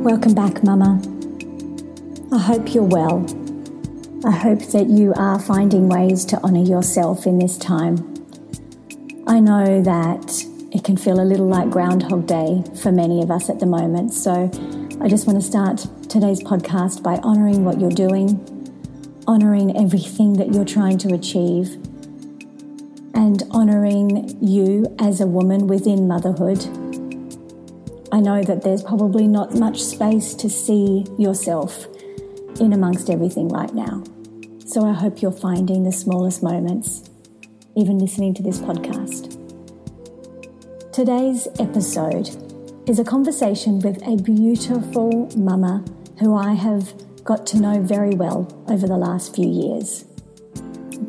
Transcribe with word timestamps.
Welcome 0.00 0.32
back, 0.32 0.64
Mama. 0.64 0.98
I 2.32 2.38
hope 2.38 2.72
you're 2.72 2.82
well. 2.82 3.18
I 4.24 4.30
hope 4.30 4.60
that 4.72 4.86
you 4.88 5.12
are 5.14 5.38
finding 5.38 5.90
ways 5.90 6.24
to 6.26 6.42
honour 6.42 6.62
yourself 6.62 7.26
in 7.26 7.38
this 7.38 7.58
time. 7.58 7.98
I 9.26 9.40
know 9.40 9.82
that 9.82 10.42
it 10.72 10.84
can 10.84 10.96
feel 10.96 11.20
a 11.20 11.22
little 11.22 11.48
like 11.48 11.68
Groundhog 11.68 12.26
Day 12.26 12.64
for 12.82 12.90
many 12.90 13.22
of 13.22 13.30
us 13.30 13.50
at 13.50 13.60
the 13.60 13.66
moment, 13.66 14.14
so 14.14 14.50
I 15.02 15.08
just 15.08 15.26
want 15.26 15.38
to 15.38 15.46
start 15.46 15.86
today's 16.08 16.42
podcast 16.42 17.02
by 17.02 17.16
honouring 17.16 17.66
what 17.66 17.78
you're 17.78 17.90
doing, 17.90 18.40
honouring 19.28 19.76
everything 19.76 20.32
that 20.38 20.54
you're 20.54 20.64
trying 20.64 20.96
to 20.96 21.12
achieve, 21.12 21.74
and 23.12 23.42
honouring 23.50 24.34
you 24.42 24.96
as 24.98 25.20
a 25.20 25.26
woman 25.26 25.66
within 25.66 26.08
motherhood. 26.08 26.79
I 28.12 28.18
know 28.18 28.42
that 28.42 28.62
there's 28.62 28.82
probably 28.82 29.28
not 29.28 29.54
much 29.54 29.80
space 29.80 30.34
to 30.34 30.50
see 30.50 31.06
yourself 31.16 31.86
in 32.58 32.72
amongst 32.72 33.08
everything 33.08 33.48
right 33.48 33.72
now. 33.72 34.02
So 34.66 34.84
I 34.84 34.92
hope 34.92 35.22
you're 35.22 35.30
finding 35.30 35.84
the 35.84 35.92
smallest 35.92 36.42
moments, 36.42 37.08
even 37.76 37.98
listening 37.98 38.34
to 38.34 38.42
this 38.42 38.58
podcast. 38.58 39.36
Today's 40.92 41.46
episode 41.60 42.28
is 42.88 42.98
a 42.98 43.04
conversation 43.04 43.78
with 43.78 44.02
a 44.04 44.16
beautiful 44.16 45.28
mama 45.36 45.84
who 46.18 46.36
I 46.36 46.54
have 46.54 46.92
got 47.22 47.46
to 47.46 47.60
know 47.60 47.80
very 47.80 48.16
well 48.16 48.48
over 48.68 48.88
the 48.88 48.96
last 48.96 49.36
few 49.36 49.48
years. 49.48 50.04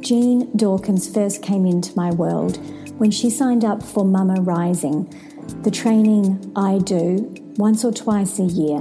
Jean 0.02 0.55
Dawkins 0.55 1.11
first 1.11 1.41
came 1.41 1.65
into 1.65 1.95
my 1.95 2.11
world 2.11 2.59
when 2.99 3.09
she 3.09 3.31
signed 3.31 3.65
up 3.65 3.81
for 3.81 4.05
Mama 4.05 4.39
Rising, 4.41 5.11
the 5.64 5.72
training 5.72 6.52
I 6.56 6.80
do 6.80 7.34
once 7.58 7.84
or 7.84 7.92
twice 7.92 8.39
a 8.39 8.44
year, 8.44 8.80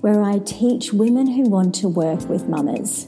where 0.00 0.22
I 0.22 0.38
teach 0.40 0.92
women 0.92 1.26
who 1.26 1.42
want 1.42 1.74
to 1.76 1.88
work 1.88 2.28
with 2.28 2.48
mamas 2.48 3.06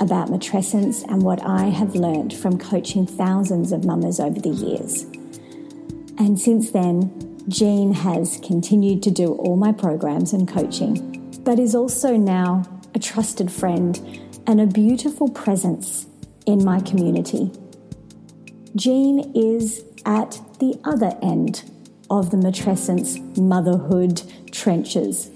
about 0.00 0.28
matrescence 0.28 1.04
and 1.04 1.22
what 1.22 1.42
I 1.44 1.64
have 1.64 1.94
learned 1.94 2.32
from 2.32 2.58
coaching 2.58 3.06
thousands 3.06 3.72
of 3.72 3.84
mamas 3.84 4.18
over 4.18 4.40
the 4.40 4.48
years. 4.48 5.02
And 6.18 6.40
since 6.40 6.70
then, 6.70 7.42
Jean 7.48 7.92
has 7.92 8.38
continued 8.42 9.02
to 9.02 9.10
do 9.10 9.32
all 9.34 9.56
my 9.56 9.72
programs 9.72 10.32
and 10.32 10.48
coaching, 10.48 11.40
but 11.44 11.58
is 11.58 11.74
also 11.74 12.16
now 12.16 12.64
a 12.94 12.98
trusted 12.98 13.50
friend 13.50 13.98
and 14.46 14.60
a 14.60 14.66
beautiful 14.66 15.28
presence 15.28 16.06
in 16.46 16.64
my 16.64 16.80
community. 16.80 17.50
Jean 18.76 19.32
is 19.34 19.84
at 20.06 20.40
the 20.58 20.78
other 20.84 21.18
end 21.22 21.70
of 22.10 22.30
the 22.30 22.36
matrescence 22.36 23.18
motherhood 23.38 24.22
trenches. 24.50 25.30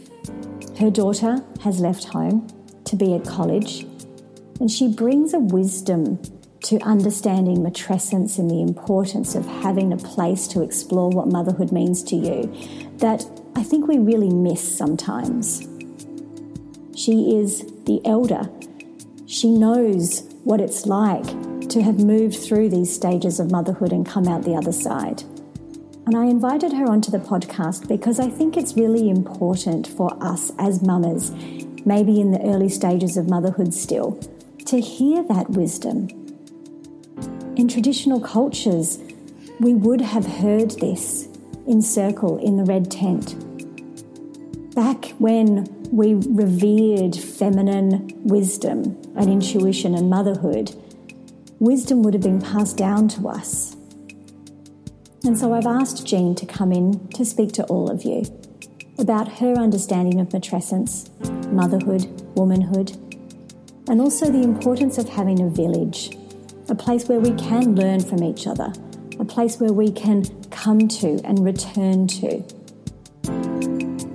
Her 0.78 0.90
daughter 0.90 1.42
has 1.60 1.80
left 1.80 2.04
home 2.04 2.48
to 2.84 2.96
be 2.96 3.14
at 3.14 3.24
college, 3.24 3.86
and 4.60 4.70
she 4.70 4.88
brings 4.88 5.32
a 5.32 5.38
wisdom 5.38 6.20
to 6.64 6.80
understanding 6.80 7.58
matrescence 7.58 8.38
and 8.38 8.50
the 8.50 8.62
importance 8.62 9.34
of 9.34 9.46
having 9.46 9.92
a 9.92 9.96
place 9.98 10.48
to 10.48 10.62
explore 10.62 11.10
what 11.10 11.28
motherhood 11.28 11.70
means 11.70 12.02
to 12.02 12.16
you 12.16 12.52
that 12.96 13.24
I 13.54 13.62
think 13.62 13.86
we 13.86 13.98
really 13.98 14.30
miss 14.30 14.76
sometimes. 14.76 15.60
She 16.96 17.36
is 17.36 17.70
the 17.84 18.00
elder. 18.04 18.48
She 19.26 19.50
knows 19.50 20.22
what 20.44 20.60
it's 20.60 20.86
like 20.86 21.24
to 21.68 21.82
have 21.82 21.98
moved 21.98 22.36
through 22.36 22.70
these 22.70 22.92
stages 22.92 23.38
of 23.38 23.50
motherhood 23.50 23.92
and 23.92 24.06
come 24.06 24.26
out 24.26 24.42
the 24.42 24.54
other 24.54 24.72
side. 24.72 25.22
And 26.06 26.16
I 26.16 26.26
invited 26.26 26.72
her 26.74 26.84
onto 26.84 27.10
the 27.10 27.18
podcast 27.18 27.88
because 27.88 28.20
I 28.20 28.28
think 28.28 28.56
it's 28.56 28.76
really 28.76 29.08
important 29.08 29.86
for 29.86 30.16
us 30.22 30.52
as 30.58 30.82
mamas, 30.82 31.30
maybe 31.86 32.20
in 32.20 32.30
the 32.30 32.42
early 32.42 32.68
stages 32.68 33.16
of 33.16 33.28
motherhood 33.28 33.72
still, 33.72 34.20
to 34.66 34.80
hear 34.80 35.22
that 35.24 35.50
wisdom. 35.50 36.08
In 37.56 37.68
traditional 37.68 38.20
cultures, 38.20 38.98
we 39.60 39.74
would 39.74 40.02
have 40.02 40.26
heard 40.26 40.72
this 40.72 41.28
in 41.66 41.80
circle 41.80 42.36
in 42.38 42.58
the 42.58 42.64
red 42.64 42.90
tent. 42.90 43.34
Back 44.74 45.06
when 45.18 45.64
we 45.90 46.14
revered 46.14 47.16
feminine 47.16 48.12
wisdom 48.24 49.00
and 49.16 49.30
intuition 49.30 49.94
and 49.94 50.10
motherhood, 50.10 50.74
wisdom 51.60 52.02
would 52.02 52.12
have 52.12 52.22
been 52.22 52.42
passed 52.42 52.76
down 52.76 53.08
to 53.08 53.28
us. 53.28 53.73
And 55.24 55.38
so 55.38 55.54
I've 55.54 55.66
asked 55.66 56.06
Jean 56.06 56.34
to 56.34 56.44
come 56.44 56.70
in 56.70 57.08
to 57.14 57.24
speak 57.24 57.52
to 57.52 57.64
all 57.64 57.90
of 57.90 58.04
you 58.04 58.24
about 58.98 59.38
her 59.38 59.54
understanding 59.54 60.20
of 60.20 60.28
matrescence, 60.28 61.08
motherhood, 61.50 62.04
womanhood, 62.36 62.92
and 63.88 64.02
also 64.02 64.30
the 64.30 64.42
importance 64.42 64.98
of 64.98 65.08
having 65.08 65.40
a 65.40 65.48
village, 65.48 66.14
a 66.68 66.74
place 66.74 67.08
where 67.08 67.20
we 67.20 67.32
can 67.32 67.74
learn 67.74 68.00
from 68.00 68.22
each 68.22 68.46
other, 68.46 68.70
a 69.18 69.24
place 69.24 69.58
where 69.58 69.72
we 69.72 69.90
can 69.90 70.24
come 70.50 70.88
to 70.88 71.18
and 71.24 71.42
return 71.42 72.06
to. 72.06 72.44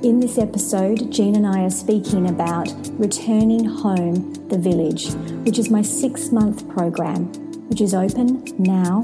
In 0.03 0.19
this 0.19 0.37
episode, 0.37 1.11
Jean 1.11 1.35
and 1.35 1.47
I 1.47 1.63
are 1.63 1.71
speaking 1.71 2.29
about 2.29 2.71
returning 2.99 3.65
home 3.65 4.33
the 4.47 4.59
village, 4.59 5.11
which 5.43 5.57
is 5.57 5.71
my 5.71 5.81
six 5.81 6.31
month 6.31 6.69
program, 6.69 7.25
which 7.67 7.81
is 7.81 7.95
open 7.95 8.45
now. 8.59 9.01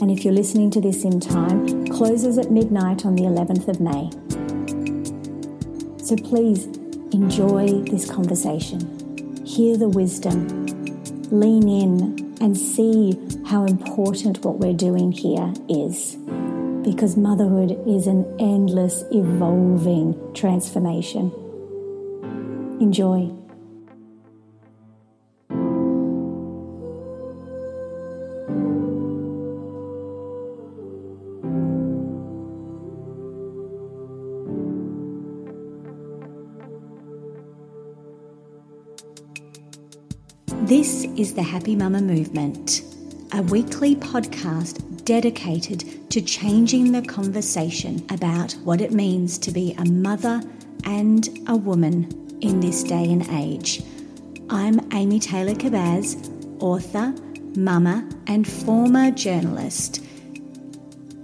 And 0.00 0.10
if 0.10 0.24
you're 0.24 0.34
listening 0.34 0.70
to 0.70 0.80
this 0.80 1.04
in 1.04 1.20
time, 1.20 1.86
closes 1.88 2.38
at 2.38 2.50
midnight 2.50 3.04
on 3.04 3.14
the 3.14 3.22
11th 3.22 3.68
of 3.68 3.80
May. 3.80 4.10
So 6.02 6.16
please 6.16 6.64
enjoy 7.12 7.82
this 7.82 8.10
conversation, 8.10 9.44
hear 9.44 9.76
the 9.76 9.88
wisdom, 9.88 10.66
lean 11.30 11.68
in, 11.68 12.36
and 12.40 12.56
see 12.56 13.18
how 13.46 13.64
important 13.64 14.44
what 14.44 14.58
we're 14.58 14.72
doing 14.72 15.12
here 15.12 15.52
is 15.68 16.16
because 16.82 17.16
motherhood 17.16 17.78
is 17.86 18.06
an 18.06 18.24
endless, 18.40 19.04
evolving 19.12 20.16
transformation. 20.34 21.30
Enjoy. 22.80 23.39
This 40.70 41.02
is 41.16 41.34
the 41.34 41.42
Happy 41.42 41.74
Mama 41.74 42.00
Movement, 42.00 42.82
a 43.32 43.42
weekly 43.42 43.96
podcast 43.96 45.04
dedicated 45.04 46.08
to 46.12 46.22
changing 46.22 46.92
the 46.92 47.02
conversation 47.02 48.06
about 48.08 48.52
what 48.62 48.80
it 48.80 48.92
means 48.92 49.36
to 49.38 49.50
be 49.50 49.74
a 49.78 49.84
mother 49.84 50.40
and 50.84 51.28
a 51.48 51.56
woman 51.56 52.38
in 52.40 52.60
this 52.60 52.84
day 52.84 53.10
and 53.10 53.28
age. 53.30 53.82
I'm 54.48 54.78
Amy 54.92 55.18
Taylor 55.18 55.54
Kabbaz, 55.54 56.14
author, 56.62 57.16
mama, 57.56 58.08
and 58.28 58.46
former 58.46 59.10
journalist. 59.10 60.04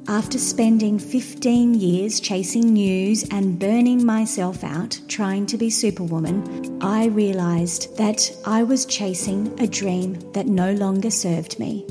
After 0.08 0.38
spending 0.38 1.00
15 1.00 1.74
years 1.74 2.20
chasing 2.20 2.72
news 2.72 3.24
and 3.32 3.58
burning 3.58 4.06
myself 4.06 4.62
out 4.62 5.00
trying 5.08 5.46
to 5.46 5.58
be 5.58 5.68
Superwoman, 5.68 6.78
I 6.80 7.06
realised 7.06 7.96
that 7.96 8.30
I 8.44 8.62
was 8.62 8.86
chasing 8.86 9.52
a 9.60 9.66
dream 9.66 10.14
that 10.30 10.46
no 10.46 10.72
longer 10.74 11.10
served 11.10 11.58
me. 11.58 11.86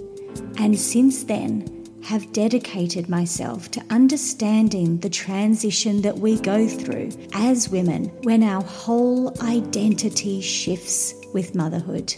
And 0.58 0.80
since 0.80 1.26
then, 1.26 1.86
have 2.04 2.32
dedicated 2.32 3.10
myself 3.10 3.70
to 3.72 3.84
understanding 3.90 4.98
the 5.00 5.10
transition 5.10 6.02
that 6.04 6.18
we 6.18 6.40
go 6.40 6.70
through 6.70 7.10
as 7.34 7.68
women 7.68 8.06
when 8.24 8.44
our 8.44 8.64
whole 8.64 9.34
identity 9.42 10.40
shifts 10.40 11.16
with 11.34 11.54
motherhood. 11.54 12.16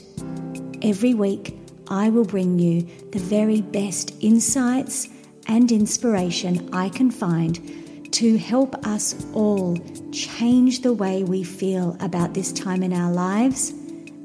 Every 0.84 1.16
week, 1.16 1.58
I 1.88 2.10
will 2.10 2.26
bring 2.26 2.60
you 2.60 2.86
the 3.12 3.20
very 3.20 3.62
best 3.62 4.14
insights 4.22 5.08
and 5.48 5.72
inspiration 5.72 6.70
I 6.74 6.90
can 6.90 7.10
find 7.12 8.14
to 8.14 8.38
help 8.38 8.76
us 8.86 9.26
all 9.34 9.78
change 10.12 10.82
the 10.82 10.94
way 10.94 11.24
we 11.24 11.44
feel 11.44 11.98
about 12.00 12.34
this 12.34 12.52
time 12.52 12.84
in 12.84 12.94
our 12.94 13.12
lives 13.12 13.72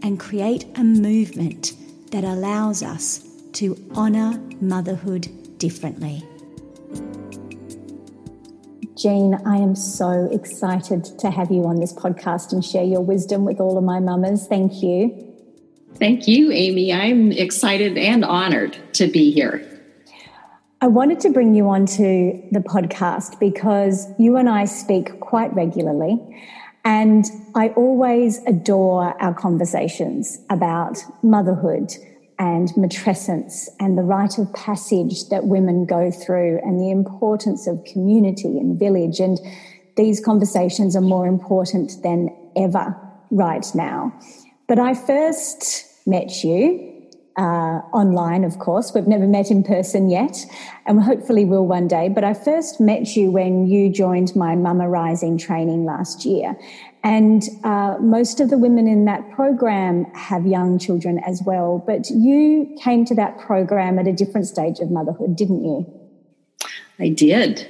and 0.03 0.19
create 0.19 0.67
a 0.77 0.85
movement 0.85 1.75
that 2.11 2.25
allows 2.25 2.83
us 2.83 3.29
to 3.53 3.77
honour 3.95 4.41
motherhood 4.61 5.59
differently. 5.59 6.23
Jean, 8.97 9.35
I 9.47 9.57
am 9.57 9.75
so 9.75 10.29
excited 10.31 11.05
to 11.19 11.31
have 11.31 11.51
you 11.51 11.65
on 11.65 11.81
this 11.81 11.93
podcast 11.93 12.53
and 12.53 12.65
share 12.65 12.85
your 12.85 13.01
wisdom 13.01 13.45
with 13.45 13.59
all 13.59 13.77
of 13.77 13.85
my 13.85 13.99
mamas. 13.99 14.47
Thank 14.47 14.83
you. 14.83 15.29
Thank 15.97 16.29
you, 16.29 16.53
Amy. 16.53 16.93
I'm 16.93 17.33
excited 17.33 17.99
and 17.99 18.25
honored 18.25 18.77
to 18.95 19.07
be 19.09 19.33
here. 19.33 19.72
I 20.83 20.89
wanted 20.89 21.21
to 21.21 21.31
bring 21.31 21.55
you 21.55 21.69
onto 21.69 22.43
the 22.51 22.59
podcast 22.59 23.39
because 23.39 24.09
you 24.19 24.37
and 24.37 24.49
I 24.49 24.65
speak 24.65 25.21
quite 25.21 25.55
regularly. 25.55 26.19
And 26.85 27.25
I 27.55 27.69
always 27.69 28.45
adore 28.49 29.15
our 29.23 29.33
conversations 29.33 30.41
about 30.51 30.99
motherhood 31.23 31.93
and 32.37 32.69
matrescence 32.71 33.69
and 33.79 33.97
the 33.97 34.03
rite 34.03 34.39
of 34.39 34.53
passage 34.55 35.29
that 35.29 35.45
women 35.45 35.87
go 35.87 36.11
through 36.11 36.59
and 36.65 36.81
the 36.81 36.91
importance 36.91 37.69
of 37.69 37.85
community 37.85 38.59
and 38.59 38.77
village. 38.77 39.21
And 39.21 39.39
these 39.97 40.19
conversations 40.19 40.97
are 40.97 41.01
more 41.01 41.29
important 41.29 42.03
than 42.03 42.29
ever 42.57 42.97
right 43.31 43.67
now. 43.77 44.13
But 44.67 44.81
I 44.81 44.95
first 44.95 45.87
met 46.09 46.43
you 46.43 46.92
uh, 47.37 47.81
online, 47.93 48.45
of 48.45 48.59
course. 48.59 48.93
We've 48.95 49.07
never 49.07 49.27
met 49.27 49.51
in 49.51 49.63
person 49.63 50.11
yet, 50.11 50.45
and 50.87 51.03
hopefully 51.03 51.45
will 51.45 51.67
one 51.67 51.89
day. 51.89 52.09
But 52.09 52.25
I 52.25 52.35
first 52.35 52.81
met 52.81 53.17
you 53.17 53.31
when 53.31 53.67
you 53.67 53.91
joined 53.91 54.35
my 54.37 54.55
Mama 54.55 54.89
Rising 54.89 55.39
training 55.39 55.85
last 55.85 56.25
year. 56.25 56.57
And 57.05 57.43
uh, 57.65 57.97
most 58.01 58.39
of 58.39 58.51
the 58.51 58.59
women 58.59 58.87
in 58.87 59.07
that 59.07 59.31
program 59.33 60.05
have 60.15 60.47
young 60.47 60.79
children 60.79 61.19
as 61.27 61.43
well. 61.45 61.83
But 61.85 62.09
you 62.11 62.77
came 62.81 63.05
to 63.07 63.15
that 63.17 63.39
program 63.39 63.99
at 63.99 64.07
a 64.07 64.13
different 64.13 64.47
stage 64.47 64.79
of 64.79 64.91
motherhood, 64.91 65.35
didn't 65.35 65.65
you? 65.65 65.87
I 67.01 67.09
did. 67.09 67.67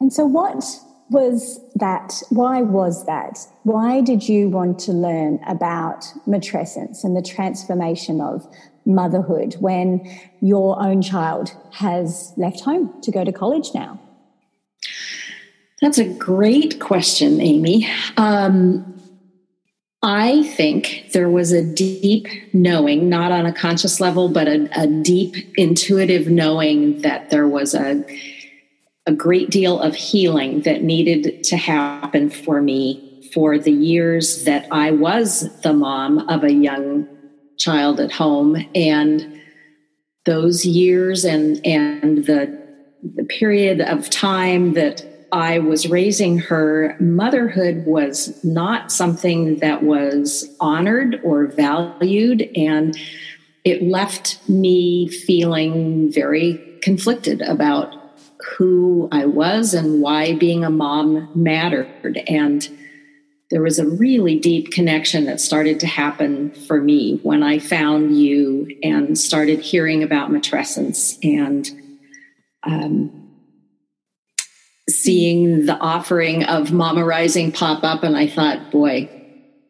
And 0.00 0.12
so, 0.12 0.26
what 0.26 0.64
was 1.10 1.58
that? 1.74 2.22
Why 2.28 2.62
was 2.62 3.06
that? 3.06 3.38
Why 3.64 4.00
did 4.00 4.28
you 4.28 4.48
want 4.48 4.78
to 4.80 4.92
learn 4.92 5.40
about 5.46 6.04
matrescence 6.26 7.02
and 7.02 7.16
the 7.16 7.22
transformation 7.22 8.20
of 8.20 8.46
motherhood 8.84 9.56
when 9.60 10.10
your 10.40 10.80
own 10.82 11.02
child 11.02 11.52
has 11.72 12.32
left 12.36 12.60
home 12.60 13.00
to 13.02 13.10
go 13.10 13.24
to 13.24 13.32
college 13.32 13.70
now? 13.74 14.00
That's 15.80 15.98
a 15.98 16.04
great 16.04 16.78
question, 16.80 17.40
Amy. 17.40 17.88
Um, 18.16 19.00
I 20.02 20.44
think 20.44 21.10
there 21.12 21.28
was 21.28 21.52
a 21.52 21.62
deep 21.62 22.26
knowing, 22.54 23.08
not 23.08 23.32
on 23.32 23.46
a 23.46 23.52
conscious 23.52 24.00
level, 24.00 24.28
but 24.28 24.48
a, 24.48 24.68
a 24.74 24.86
deep 24.86 25.36
intuitive 25.56 26.28
knowing 26.28 27.02
that 27.02 27.30
there 27.30 27.46
was 27.46 27.74
a, 27.74 28.04
a 29.06 29.12
great 29.12 29.50
deal 29.50 29.78
of 29.80 29.94
healing 29.94 30.62
that 30.62 30.82
needed 30.82 31.44
to 31.44 31.56
happen 31.56 32.30
for 32.30 32.62
me 32.62 33.28
for 33.32 33.58
the 33.58 33.72
years 33.72 34.44
that 34.44 34.66
I 34.70 34.90
was 34.90 35.60
the 35.60 35.72
mom 35.72 36.28
of 36.30 36.44
a 36.44 36.52
young 36.52 37.06
child 37.60 38.00
at 38.00 38.10
home. 38.10 38.66
And 38.74 39.40
those 40.24 40.64
years 40.64 41.24
and, 41.24 41.64
and 41.64 42.24
the, 42.24 42.58
the 43.14 43.24
period 43.24 43.80
of 43.80 44.10
time 44.10 44.74
that 44.74 45.04
I 45.32 45.60
was 45.60 45.88
raising 45.88 46.38
her, 46.38 46.96
motherhood 46.98 47.84
was 47.86 48.42
not 48.42 48.90
something 48.90 49.58
that 49.60 49.84
was 49.84 50.52
honored 50.58 51.20
or 51.22 51.46
valued. 51.46 52.50
And 52.56 52.98
it 53.64 53.82
left 53.82 54.40
me 54.48 55.08
feeling 55.08 56.10
very 56.10 56.78
conflicted 56.82 57.42
about 57.42 57.94
who 58.56 59.08
I 59.12 59.26
was 59.26 59.74
and 59.74 60.00
why 60.00 60.34
being 60.34 60.64
a 60.64 60.70
mom 60.70 61.30
mattered. 61.34 62.22
And 62.26 62.68
there 63.50 63.62
was 63.62 63.78
a 63.78 63.86
really 63.86 64.38
deep 64.38 64.70
connection 64.70 65.24
that 65.24 65.40
started 65.40 65.80
to 65.80 65.86
happen 65.86 66.52
for 66.52 66.80
me 66.80 67.18
when 67.22 67.42
I 67.42 67.58
found 67.58 68.16
you 68.16 68.78
and 68.82 69.18
started 69.18 69.58
hearing 69.58 70.04
about 70.04 70.30
matrescence 70.30 71.18
and 71.24 71.68
um, 72.62 73.30
seeing 74.88 75.66
the 75.66 75.76
offering 75.78 76.44
of 76.44 76.72
Mama 76.72 77.04
Rising 77.04 77.50
pop 77.50 77.82
up, 77.82 78.04
and 78.04 78.16
I 78.16 78.28
thought, 78.28 78.70
boy, 78.70 79.08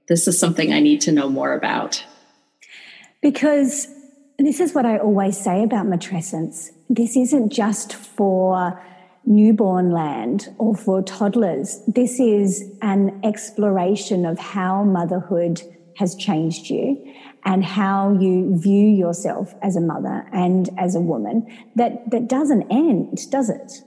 this 0.09 0.29
is 0.29 0.39
something 0.39 0.73
I 0.73 0.81
need 0.81 1.01
to 1.03 1.13
know 1.13 1.31
more 1.31 1.55
about. 1.55 2.05
Because 3.23 3.87
this 4.39 4.61
is 4.61 4.75
what 4.75 4.85
I 4.85 4.99
always 4.99 5.39
say 5.39 5.63
about 5.63 5.87
matrescence. 5.87 6.71
This 6.89 7.17
isn't 7.17 7.51
just 7.51 7.95
for 7.95 8.83
newborn 9.25 9.91
land 9.91 10.49
or 10.59 10.75
for 10.75 11.03
toddlers. 11.03 11.81
This 11.87 12.19
is 12.19 12.71
an 12.83 13.21
exploration 13.25 14.25
of 14.25 14.39
how 14.39 14.85
motherhood 14.85 15.63
has 15.97 16.15
changed 16.17 16.71
you 16.71 17.15
and 17.45 17.65
how 17.65 18.13
you 18.19 18.57
view 18.59 18.89
yourself 18.89 19.55
as 19.63 19.77
a 19.77 19.81
mother 19.81 20.27
and 20.33 20.71
as 20.79 20.95
a 20.95 21.01
woman 21.01 21.47
that, 21.77 22.11
that 22.11 22.29
doesn't 22.29 22.71
end, 22.71 23.31
does 23.31 23.51
it? 23.51 23.83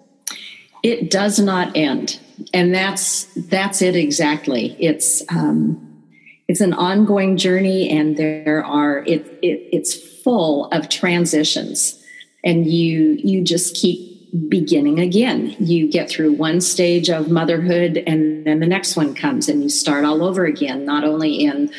it 0.83 1.09
does 1.09 1.39
not 1.39 1.75
end 1.75 2.19
and 2.53 2.75
that's 2.75 3.23
that's 3.49 3.81
it 3.81 3.95
exactly 3.95 4.75
it's 4.79 5.23
um, 5.29 6.03
it's 6.47 6.61
an 6.61 6.73
ongoing 6.73 7.37
journey 7.37 7.89
and 7.89 8.17
there 8.17 8.63
are 8.63 8.99
it, 9.05 9.25
it 9.41 9.69
it's 9.71 9.95
full 10.21 10.65
of 10.67 10.89
transitions 10.89 12.03
and 12.43 12.67
you 12.67 13.17
you 13.23 13.41
just 13.41 13.75
keep 13.75 14.12
beginning 14.49 14.99
again. 14.99 15.55
You 15.59 15.89
get 15.89 16.09
through 16.09 16.33
one 16.33 16.59
stage 16.59 17.09
of 17.09 17.29
motherhood 17.29 17.97
and 18.07 18.45
then 18.45 18.59
the 18.59 18.67
next 18.67 18.95
one 18.95 19.13
comes 19.13 19.47
and 19.47 19.61
you 19.61 19.69
start 19.69 20.05
all 20.05 20.23
over 20.23 20.45
again 20.45 20.85
not 20.85 21.03
only 21.03 21.43
in 21.43 21.71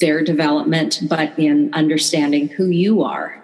their 0.00 0.22
development 0.22 1.00
but 1.08 1.38
in 1.38 1.72
understanding 1.72 2.48
who 2.48 2.66
you 2.66 3.02
are. 3.02 3.42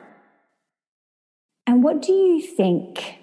And 1.66 1.82
what 1.82 2.02
do 2.02 2.12
you 2.12 2.40
think 2.42 3.18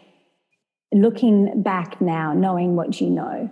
looking 0.91 1.61
back 1.61 1.99
now, 2.01 2.33
knowing 2.33 2.75
what 2.75 2.99
you 3.01 3.09
know, 3.09 3.51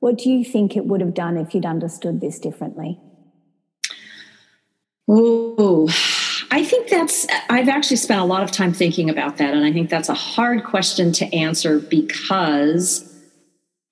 what 0.00 0.18
do 0.18 0.30
you 0.30 0.44
think 0.44 0.76
it 0.76 0.84
would 0.84 1.00
have 1.00 1.14
done 1.14 1.36
if 1.36 1.54
you'd 1.54 1.66
understood 1.66 2.20
this 2.20 2.38
differently? 2.38 3.00
Oh, 5.08 5.88
I 6.54 6.62
think 6.62 6.88
that's, 6.88 7.26
I've 7.50 7.68
actually 7.68 7.96
spent 7.96 8.20
a 8.20 8.24
lot 8.24 8.44
of 8.44 8.52
time 8.52 8.72
thinking 8.72 9.10
about 9.10 9.38
that. 9.38 9.54
And 9.54 9.64
I 9.64 9.72
think 9.72 9.90
that's 9.90 10.08
a 10.08 10.14
hard 10.14 10.62
question 10.62 11.10
to 11.14 11.34
answer 11.34 11.80
because 11.80 13.12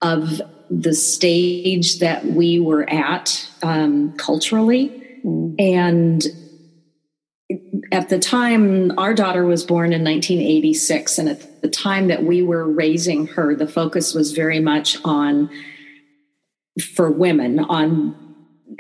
of 0.01 0.41
the 0.71 0.95
stage 0.95 1.99
that 1.99 2.25
we 2.25 2.61
were 2.61 2.89
at 2.89 3.51
um, 3.65 4.13
culturally. 4.17 4.91
Mm. 5.25 5.57
And 5.59 6.25
at 7.91 8.11
the 8.11 8.21
time, 8.21 8.97
our 8.97 9.13
daughter 9.13 9.45
was 9.45 9.65
born 9.65 9.93
in 9.93 10.05
1986. 10.05 11.19
And 11.19 11.31
at 11.31 11.63
the 11.63 11.69
time 11.69 12.07
that 12.07 12.23
we 12.23 12.43
were 12.43 12.71
raising 12.71 13.27
her, 13.27 13.57
the 13.57 13.67
focus 13.67 14.15
was 14.15 14.31
very 14.35 14.61
much 14.61 14.99
on, 15.05 15.51
for 16.95 17.11
women, 17.11 17.59
on 17.59 18.22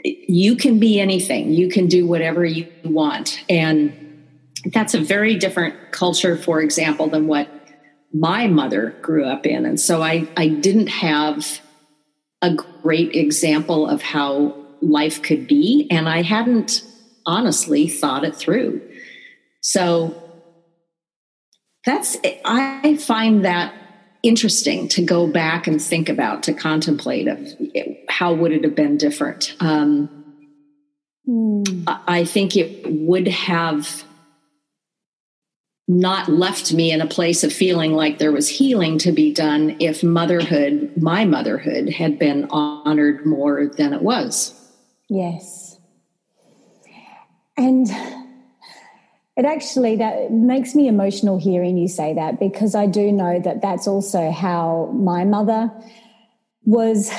you 0.05 0.57
can 0.57 0.79
be 0.79 1.01
anything, 1.01 1.53
you 1.53 1.69
can 1.69 1.87
do 1.87 2.07
whatever 2.07 2.45
you 2.45 2.67
want. 2.85 3.43
And 3.49 4.25
that's 4.73 4.95
a 4.95 5.01
very 5.01 5.37
different 5.37 5.93
culture, 5.93 6.37
for 6.37 6.61
example, 6.61 7.09
than 7.09 7.27
what 7.27 7.49
my 8.13 8.47
mother 8.47 8.95
grew 9.03 9.25
up 9.25 9.47
in. 9.47 9.65
And 9.65 9.81
so 9.81 10.03
I, 10.03 10.29
I 10.37 10.49
didn't 10.49 10.89
have 10.89 11.61
a 12.43 12.55
great 12.55 13.15
example 13.15 13.89
of 13.89 14.03
how 14.03 14.55
life 14.81 15.23
could 15.23 15.47
be. 15.47 15.87
And 15.91 16.09
I 16.09 16.23
hadn't 16.23 16.85
honestly 17.25 17.89
thought 17.89 18.25
it 18.25 18.37
through. 18.37 18.81
So 19.61 20.19
that's 21.85 22.17
I 22.45 22.97
find 22.97 23.45
that 23.45 23.75
interesting 24.23 24.89
to 24.89 25.03
go 25.03 25.27
back 25.27 25.67
and 25.67 25.81
think 25.81 26.09
about, 26.09 26.45
to 26.45 26.53
contemplate 26.53 27.29
of 27.29 27.53
how 28.09 28.33
would 28.33 28.53
it 28.53 28.65
have 28.65 28.75
been 28.75 28.97
different. 28.97 29.55
Um, 29.61 30.09
mm. 31.29 31.85
I 32.07 32.25
think 32.25 32.57
it 32.57 32.87
would 32.87 33.29
have 33.29 34.05
not 35.89 36.29
left 36.29 36.73
me 36.73 36.93
in 36.93 37.01
a 37.01 37.07
place 37.07 37.43
of 37.43 37.53
feeling 37.53 37.93
like 37.93 38.19
there 38.19 38.33
was 38.33 38.49
healing 38.49 38.99
to 38.99 39.13
be 39.13 39.33
done 39.33 39.77
if 39.81 40.03
motherhood, 40.03 40.93
my 40.97 41.25
motherhood, 41.25 41.89
had 41.89 42.19
been 42.19 42.47
honored 42.51 43.27
more 43.27 43.67
than 43.67 43.93
it 43.93 44.03
was. 44.03 44.55
Yes. 45.09 45.79
And 47.57 47.89
it 49.37 49.45
actually 49.45 49.97
that 49.97 50.31
makes 50.31 50.75
me 50.75 50.89
emotional 50.89 51.39
hearing 51.39 51.79
you 51.79 51.89
say 51.89 52.15
that 52.15 52.39
because 52.39 52.75
I 52.75 52.87
do 52.87 53.11
know 53.11 53.41
that 53.41 53.63
that's 53.63 53.89
also 53.89 54.31
how 54.31 54.93
my 54.95 55.25
mother 55.25 55.71
was 56.65 57.11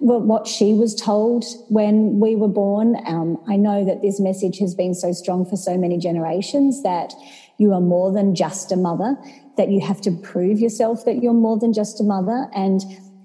what 0.00 0.46
she 0.46 0.74
was 0.74 0.94
told 0.94 1.44
when 1.68 2.20
we 2.20 2.36
were 2.36 2.48
born. 2.48 2.96
Um, 3.06 3.42
I 3.48 3.56
know 3.56 3.84
that 3.84 4.02
this 4.02 4.20
message 4.20 4.58
has 4.58 4.74
been 4.74 4.94
so 4.94 5.12
strong 5.12 5.46
for 5.46 5.56
so 5.56 5.78
many 5.78 5.98
generations 5.98 6.82
that 6.82 7.14
you 7.58 7.72
are 7.72 7.80
more 7.80 8.12
than 8.12 8.34
just 8.34 8.72
a 8.72 8.76
mother, 8.76 9.16
that 9.56 9.70
you 9.70 9.80
have 9.80 10.00
to 10.02 10.10
prove 10.10 10.58
yourself 10.58 11.04
that 11.04 11.22
you're 11.22 11.32
more 11.32 11.58
than 11.58 11.72
just 11.72 12.00
a 12.00 12.04
mother. 12.04 12.48
And 12.54 12.82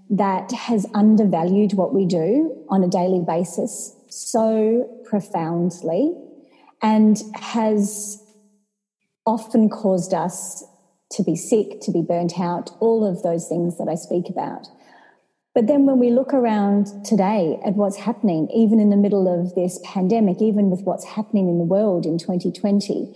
that 0.09 0.51
has 0.51 0.85
undervalued 0.93 1.73
what 1.73 1.93
we 1.93 2.05
do 2.05 2.55
on 2.69 2.83
a 2.83 2.87
daily 2.87 3.23
basis 3.25 3.95
so 4.07 4.89
profoundly 5.05 6.15
and 6.81 7.21
has 7.35 8.23
often 9.29 9.69
caused 9.69 10.11
us 10.11 10.63
to 11.11 11.23
be 11.23 11.35
sick, 11.35 11.81
to 11.81 11.91
be 11.91 12.01
burnt 12.01 12.39
out, 12.39 12.71
all 12.79 13.05
of 13.05 13.21
those 13.21 13.47
things 13.47 13.77
that 13.77 13.87
I 13.87 13.93
speak 13.93 14.27
about. 14.27 14.67
But 15.53 15.67
then 15.67 15.85
when 15.85 15.99
we 15.99 16.09
look 16.09 16.33
around 16.33 17.05
today 17.05 17.59
at 17.63 17.75
what's 17.75 17.97
happening, 17.97 18.49
even 18.49 18.79
in 18.79 18.89
the 18.89 18.97
middle 18.97 19.27
of 19.27 19.53
this 19.53 19.79
pandemic, 19.83 20.41
even 20.41 20.71
with 20.71 20.81
what's 20.81 21.05
happening 21.05 21.47
in 21.47 21.59
the 21.59 21.63
world 21.63 22.07
in 22.07 22.17
2020, 22.17 23.13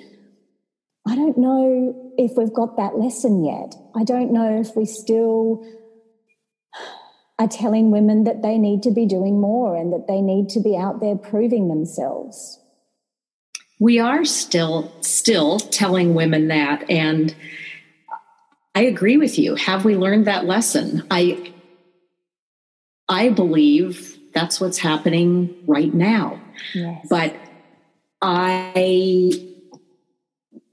I 1.07 1.15
don't 1.15 1.37
know 1.37 2.13
if 2.17 2.37
we've 2.37 2.53
got 2.53 2.77
that 2.77 2.97
lesson 2.97 3.43
yet. 3.43 3.73
I 3.95 4.03
don't 4.03 4.31
know 4.31 4.59
if 4.59 4.75
we 4.75 4.85
still 4.85 5.65
are 7.39 7.47
telling 7.47 7.89
women 7.89 8.23
that 8.25 8.43
they 8.43 8.59
need 8.59 8.83
to 8.83 8.91
be 8.91 9.07
doing 9.07 9.41
more 9.41 9.75
and 9.75 9.91
that 9.93 10.07
they 10.07 10.21
need 10.21 10.49
to 10.49 10.59
be 10.59 10.77
out 10.77 10.99
there 10.99 11.15
proving 11.15 11.69
themselves. 11.69 12.59
We 13.83 13.99
are 13.99 14.23
still 14.23 14.93
still 15.01 15.59
telling 15.59 16.13
women 16.13 16.47
that 16.47 16.89
and 16.89 17.35
I 18.73 18.83
agree 18.83 19.17
with 19.17 19.37
you. 19.37 19.55
Have 19.55 19.83
we 19.83 19.97
learned 19.97 20.25
that 20.27 20.45
lesson? 20.45 21.05
I 21.11 21.53
I 23.09 23.27
believe 23.27 24.17
that's 24.33 24.61
what's 24.61 24.77
happening 24.77 25.53
right 25.67 25.93
now. 25.93 26.39
Yes. 26.73 27.05
But 27.09 27.35
I 28.21 29.49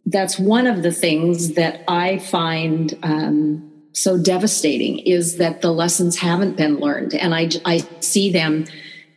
that's 0.07 0.39
one 0.39 0.69
of 0.69 0.85
the 0.85 0.93
things 0.93 1.55
that 1.55 1.83
I 1.89 2.19
find 2.19 2.97
um, 3.03 3.73
so 3.91 4.23
devastating 4.23 5.01
is 5.01 5.39
that 5.39 5.63
the 5.63 5.73
lessons 5.73 6.17
haven't 6.17 6.57
been 6.57 6.79
learned, 6.79 7.15
and 7.15 7.35
I 7.35 7.51
I 7.65 7.79
see 7.99 8.31
them 8.31 8.67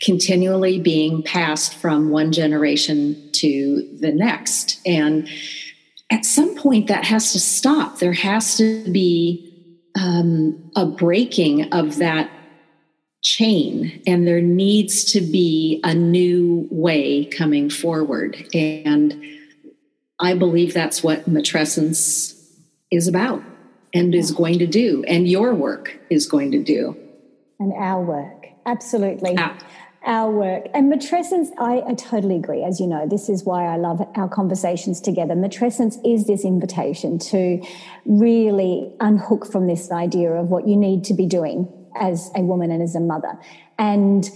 continually 0.03 0.79
being 0.79 1.23
passed 1.23 1.73
from 1.75 2.09
one 2.09 2.31
generation 2.31 3.29
to 3.31 3.97
the 3.99 4.11
next, 4.11 4.79
and 4.85 5.27
at 6.11 6.25
some 6.25 6.55
point 6.55 6.87
that 6.87 7.05
has 7.05 7.31
to 7.31 7.39
stop. 7.39 7.99
There 7.99 8.13
has 8.13 8.57
to 8.57 8.91
be 8.91 9.49
um, 9.95 10.71
a 10.75 10.85
breaking 10.85 11.73
of 11.73 11.97
that 11.97 12.29
chain 13.21 14.01
and 14.05 14.27
there 14.27 14.41
needs 14.41 15.05
to 15.05 15.21
be 15.21 15.79
a 15.85 15.93
new 15.93 16.67
way 16.69 17.23
coming 17.23 17.69
forward 17.69 18.35
and 18.53 19.23
I 20.19 20.35
believe 20.35 20.73
that's 20.73 21.03
what 21.03 21.29
matrescence 21.29 22.39
is 22.91 23.07
about 23.07 23.43
and 23.93 24.15
is 24.15 24.31
going 24.31 24.59
to 24.59 24.67
do, 24.67 25.03
and 25.07 25.27
your 25.27 25.53
work 25.53 25.99
is 26.09 26.27
going 26.27 26.51
to 26.51 26.63
do. 26.63 26.97
And 27.59 27.73
our 27.73 28.01
work, 28.01 28.45
absolutely. 28.65 29.35
Ah. 29.37 29.57
Our 30.05 30.31
work. 30.31 30.65
And 30.73 30.91
matrescence, 30.91 31.47
I, 31.57 31.81
I 31.87 31.93
totally 31.93 32.35
agree. 32.35 32.63
As 32.63 32.79
you 32.79 32.87
know, 32.87 33.07
this 33.07 33.29
is 33.29 33.45
why 33.45 33.65
I 33.65 33.77
love 33.77 34.01
our 34.15 34.27
conversations 34.27 34.99
together. 34.99 35.33
Matrescence 35.33 35.95
is 36.05 36.27
this 36.27 36.43
invitation 36.43 37.19
to 37.19 37.61
really 38.05 38.93
unhook 38.99 39.49
from 39.49 39.67
this 39.67 39.91
idea 39.91 40.31
of 40.31 40.47
what 40.47 40.67
you 40.67 40.75
need 40.75 41.05
to 41.05 41.13
be 41.13 41.25
doing 41.25 41.71
as 41.95 42.31
a 42.35 42.41
woman 42.41 42.69
and 42.69 42.83
as 42.83 42.95
a 42.95 42.99
mother. 42.99 43.39
And 43.79 44.29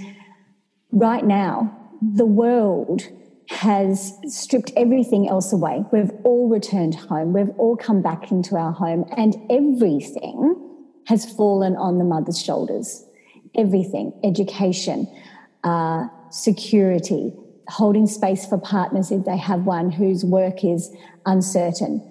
right 0.91 1.25
now, 1.25 1.77
the 2.01 2.25
world 2.25 3.01
has 3.49 4.13
stripped 4.27 4.71
everything 4.77 5.27
else 5.27 5.51
away. 5.51 5.83
We've 5.91 6.11
all 6.23 6.49
returned 6.49 6.95
home. 6.95 7.33
We've 7.33 7.49
all 7.57 7.75
come 7.75 8.01
back 8.01 8.31
into 8.31 8.55
our 8.55 8.71
home, 8.71 9.05
and 9.15 9.35
everything 9.49 10.55
has 11.07 11.29
fallen 11.31 11.75
on 11.75 11.97
the 11.97 12.03
mother's 12.03 12.41
shoulders. 12.41 13.05
Everything 13.55 14.13
education, 14.23 15.07
uh, 15.63 16.07
security, 16.29 17.33
holding 17.67 18.07
space 18.07 18.45
for 18.45 18.57
partners 18.57 19.11
if 19.11 19.25
they 19.25 19.37
have 19.37 19.65
one 19.65 19.91
whose 19.91 20.23
work 20.23 20.63
is 20.63 20.93
uncertain, 21.25 22.01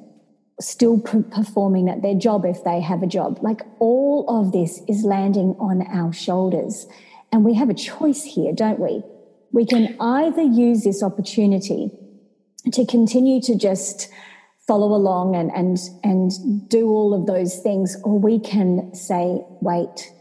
still 0.61 0.99
performing 0.99 1.89
at 1.89 2.03
their 2.03 2.15
job 2.15 2.45
if 2.45 2.65
they 2.65 2.81
have 2.81 3.03
a 3.03 3.07
job. 3.07 3.39
Like 3.43 3.63
all 3.79 4.25
of 4.29 4.53
this 4.53 4.81
is 4.89 5.05
landing 5.05 5.57
on 5.59 5.83
our 5.87 6.13
shoulders. 6.13 6.87
And 7.33 7.45
we 7.45 7.55
have 7.55 7.71
a 7.71 7.75
choice 7.75 8.25
here, 8.25 8.53
don't 8.53 8.79
we? 8.79 9.03
we 9.57 9.65
can 9.65 9.97
either 10.01 10.43
use 10.43 10.85
this 10.85 11.03
opportunity 11.03 11.91
to 12.73 12.85
continue 12.85 13.41
to 13.41 13.57
just 13.57 14.11
follow 14.67 14.95
along 14.95 15.35
and, 15.35 15.51
and, 15.53 15.79
and 16.03 16.69
do 16.69 16.89
all 16.89 17.15
of 17.15 17.27
those 17.27 17.61
things, 17.61 17.97
or 18.03 18.19
we 18.19 18.39
can 18.39 18.95
say, 18.95 19.41
wait, 19.63 20.13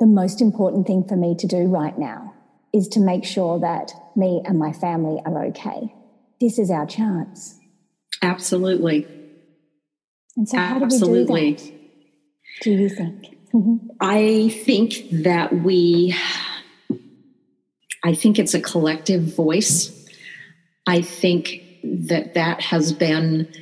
the 0.00 0.06
most 0.06 0.40
important 0.40 0.86
thing 0.86 1.04
for 1.06 1.14
me 1.14 1.36
to 1.36 1.46
do 1.46 1.64
right 1.64 1.96
now 1.96 2.34
is 2.72 2.88
to 2.88 3.00
make 3.00 3.24
sure 3.24 3.60
that 3.60 3.92
me 4.16 4.42
and 4.44 4.58
my 4.58 4.72
family 4.72 5.20
are 5.24 5.46
okay. 5.46 5.94
This 6.40 6.58
is 6.58 6.70
our 6.70 6.86
chance. 6.86 7.58
Absolutely. 8.22 9.06
And 10.36 10.48
so, 10.48 10.58
how 10.58 10.82
Absolutely. 10.82 11.54
do 11.54 11.64
we 11.64 11.70
do 12.62 12.88
that? 12.88 13.10
Do 13.52 13.52
you 13.70 13.80
think? 13.88 13.90
I 14.00 14.48
think 14.64 15.24
that 15.24 15.52
we 15.52 16.14
I 18.02 18.14
think 18.14 18.38
it's 18.38 18.54
a 18.54 18.60
collective 18.60 19.34
voice. 19.34 19.96
I 20.86 21.02
think 21.02 21.62
that 21.82 22.34
that 22.34 22.62
has 22.62 22.92
been 22.92 23.52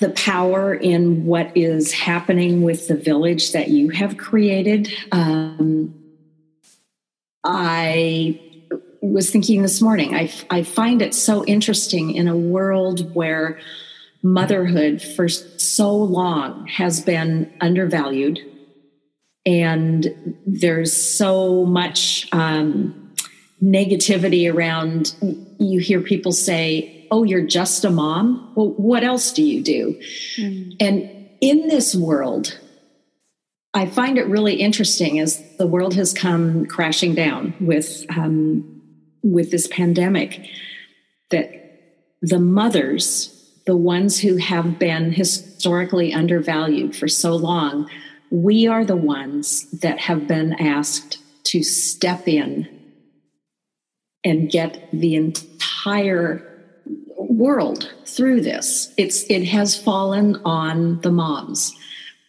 the 0.00 0.10
power 0.10 0.74
in 0.74 1.24
what 1.24 1.56
is 1.56 1.92
happening 1.92 2.62
with 2.62 2.88
the 2.88 2.96
village 2.96 3.52
that 3.52 3.68
you 3.68 3.90
have 3.90 4.16
created. 4.16 4.92
Um, 5.12 5.94
I 7.44 8.40
was 9.00 9.30
thinking 9.30 9.62
this 9.62 9.80
morning, 9.80 10.14
I, 10.14 10.30
I 10.50 10.62
find 10.62 11.00
it 11.00 11.14
so 11.14 11.44
interesting 11.44 12.14
in 12.14 12.28
a 12.28 12.36
world 12.36 13.14
where 13.14 13.58
motherhood 14.22 15.00
for 15.00 15.28
so 15.28 15.94
long 15.94 16.66
has 16.66 17.00
been 17.00 17.52
undervalued 17.60 18.40
and 19.46 20.34
there's 20.44 20.92
so 20.92 21.64
much 21.64 22.28
um, 22.32 23.12
negativity 23.62 24.52
around 24.52 25.14
you 25.58 25.78
hear 25.78 26.00
people 26.00 26.32
say 26.32 26.95
oh 27.10 27.24
you're 27.24 27.46
just 27.46 27.84
a 27.84 27.90
mom 27.90 28.52
well 28.54 28.70
what 28.70 29.02
else 29.02 29.32
do 29.32 29.42
you 29.42 29.62
do 29.62 30.00
mm. 30.36 30.76
and 30.80 31.28
in 31.40 31.68
this 31.68 31.94
world 31.94 32.58
i 33.74 33.86
find 33.86 34.18
it 34.18 34.26
really 34.26 34.54
interesting 34.54 35.18
as 35.18 35.42
the 35.58 35.66
world 35.66 35.94
has 35.94 36.12
come 36.12 36.66
crashing 36.66 37.14
down 37.14 37.54
with 37.60 38.04
um, 38.16 38.82
with 39.22 39.50
this 39.50 39.66
pandemic 39.66 40.48
that 41.30 41.50
the 42.22 42.38
mothers 42.38 43.32
the 43.66 43.76
ones 43.76 44.20
who 44.20 44.36
have 44.36 44.78
been 44.78 45.12
historically 45.12 46.12
undervalued 46.12 46.94
for 46.94 47.08
so 47.08 47.34
long 47.34 47.88
we 48.30 48.66
are 48.66 48.84
the 48.84 48.96
ones 48.96 49.70
that 49.80 50.00
have 50.00 50.26
been 50.26 50.52
asked 50.54 51.18
to 51.44 51.62
step 51.62 52.26
in 52.26 52.68
and 54.24 54.50
get 54.50 54.88
the 54.92 55.14
entire 55.14 56.55
world 57.36 57.92
through 58.06 58.40
this. 58.40 58.92
It's 58.96 59.24
it 59.30 59.44
has 59.44 59.76
fallen 59.76 60.40
on 60.44 61.00
the 61.00 61.10
moms. 61.10 61.72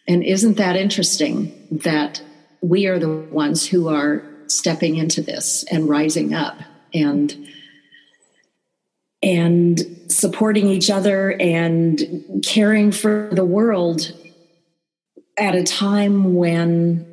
And 0.06 0.22
isn't 0.22 0.56
that 0.56 0.76
interesting 0.76 1.52
that 1.70 2.22
we 2.60 2.86
are 2.86 2.98
the 2.98 3.08
ones 3.08 3.66
who 3.66 3.88
are 3.88 4.22
stepping 4.46 4.96
into 4.96 5.22
this 5.22 5.64
and 5.70 5.88
rising 5.88 6.34
up 6.34 6.58
and 6.92 7.48
and 9.22 9.80
supporting 10.08 10.68
each 10.68 10.90
other 10.90 11.32
and 11.40 12.40
caring 12.44 12.92
for 12.92 13.30
the 13.32 13.44
world 13.44 14.12
at 15.36 15.54
a 15.54 15.64
time 15.64 16.34
when, 16.34 17.04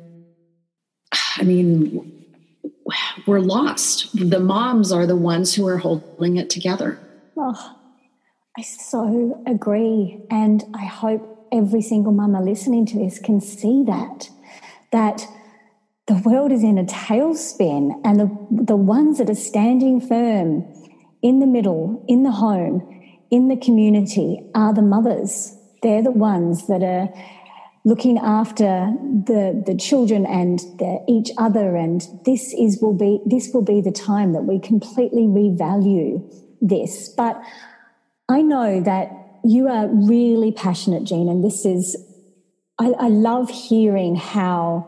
I 1.36 1.42
mean, 1.42 2.24
we're 3.26 3.40
lost. 3.40 4.08
The 4.14 4.40
moms 4.40 4.92
are 4.92 5.06
the 5.06 5.16
ones 5.16 5.54
who 5.54 5.66
are 5.66 5.78
holding 5.78 6.36
it 6.36 6.48
together. 6.48 6.98
Oh, 7.36 7.75
I 8.58 8.62
so 8.62 9.42
agree. 9.46 10.24
And 10.30 10.64
I 10.74 10.86
hope 10.86 11.48
every 11.52 11.82
single 11.82 12.12
mama 12.12 12.42
listening 12.42 12.86
to 12.86 12.98
this 12.98 13.18
can 13.18 13.40
see 13.40 13.84
that, 13.86 14.30
that 14.92 15.26
the 16.06 16.14
world 16.24 16.52
is 16.52 16.62
in 16.62 16.78
a 16.78 16.84
tailspin 16.84 18.00
and 18.02 18.18
the, 18.18 18.64
the 18.64 18.76
ones 18.76 19.18
that 19.18 19.28
are 19.28 19.34
standing 19.34 20.00
firm 20.00 20.64
in 21.22 21.40
the 21.40 21.46
middle, 21.46 22.02
in 22.08 22.22
the 22.22 22.30
home, 22.30 22.82
in 23.30 23.48
the 23.48 23.56
community 23.56 24.40
are 24.54 24.72
the 24.72 24.82
mothers. 24.82 25.54
They're 25.82 26.02
the 26.02 26.10
ones 26.10 26.66
that 26.68 26.82
are 26.82 27.12
looking 27.84 28.18
after 28.18 28.92
the 29.26 29.62
the 29.64 29.76
children 29.76 30.26
and 30.26 30.58
the, 30.78 31.04
each 31.06 31.30
other 31.38 31.76
and 31.76 32.02
this 32.24 32.52
is 32.52 32.80
will 32.82 32.92
be 32.92 33.20
this 33.24 33.54
will 33.54 33.62
be 33.62 33.80
the 33.80 33.92
time 33.92 34.32
that 34.32 34.42
we 34.42 34.58
completely 34.58 35.22
revalue 35.22 36.20
this 36.60 37.08
but 37.10 37.40
i 38.28 38.42
know 38.42 38.80
that 38.80 39.10
you 39.44 39.68
are 39.68 39.86
really 39.88 40.52
passionate 40.52 41.04
jean 41.04 41.28
and 41.28 41.44
this 41.44 41.64
is 41.64 41.96
I, 42.78 42.90
I 42.98 43.08
love 43.08 43.48
hearing 43.48 44.16
how 44.16 44.86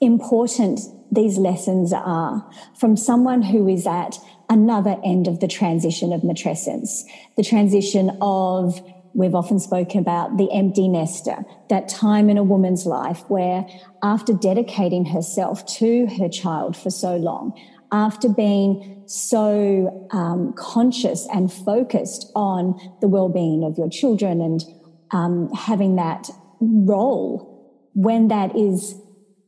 important 0.00 0.80
these 1.10 1.38
lessons 1.38 1.92
are 1.92 2.48
from 2.78 2.96
someone 2.96 3.42
who 3.42 3.66
is 3.68 3.86
at 3.86 4.18
another 4.48 4.96
end 5.04 5.26
of 5.26 5.40
the 5.40 5.48
transition 5.48 6.12
of 6.12 6.22
matrescence 6.22 7.02
the 7.36 7.44
transition 7.44 8.16
of 8.20 8.80
We've 9.12 9.34
often 9.34 9.58
spoken 9.58 9.98
about 9.98 10.36
the 10.36 10.50
empty 10.52 10.86
nester, 10.86 11.44
that 11.68 11.88
time 11.88 12.30
in 12.30 12.38
a 12.38 12.44
woman's 12.44 12.86
life 12.86 13.24
where, 13.28 13.66
after 14.02 14.32
dedicating 14.32 15.04
herself 15.06 15.66
to 15.78 16.06
her 16.18 16.28
child 16.28 16.76
for 16.76 16.90
so 16.90 17.16
long, 17.16 17.58
after 17.90 18.28
being 18.28 18.99
so 19.10 20.08
um, 20.12 20.54
conscious 20.56 21.26
and 21.34 21.52
focused 21.52 22.30
on 22.36 22.78
the 23.00 23.08
well-being 23.08 23.64
of 23.64 23.76
your 23.76 23.90
children 23.90 24.40
and 24.40 24.62
um, 25.10 25.52
having 25.52 25.96
that 25.96 26.30
role, 26.60 27.90
when 27.92 28.28
that 28.28 28.56
is 28.56 28.94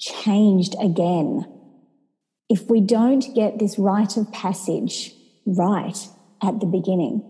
changed 0.00 0.74
again, 0.80 1.46
if 2.48 2.68
we 2.68 2.80
don't 2.80 3.32
get 3.36 3.60
this 3.60 3.78
rite 3.78 4.16
of 4.16 4.32
passage 4.32 5.12
right 5.46 6.08
at 6.42 6.58
the 6.58 6.66
beginning, 6.66 7.22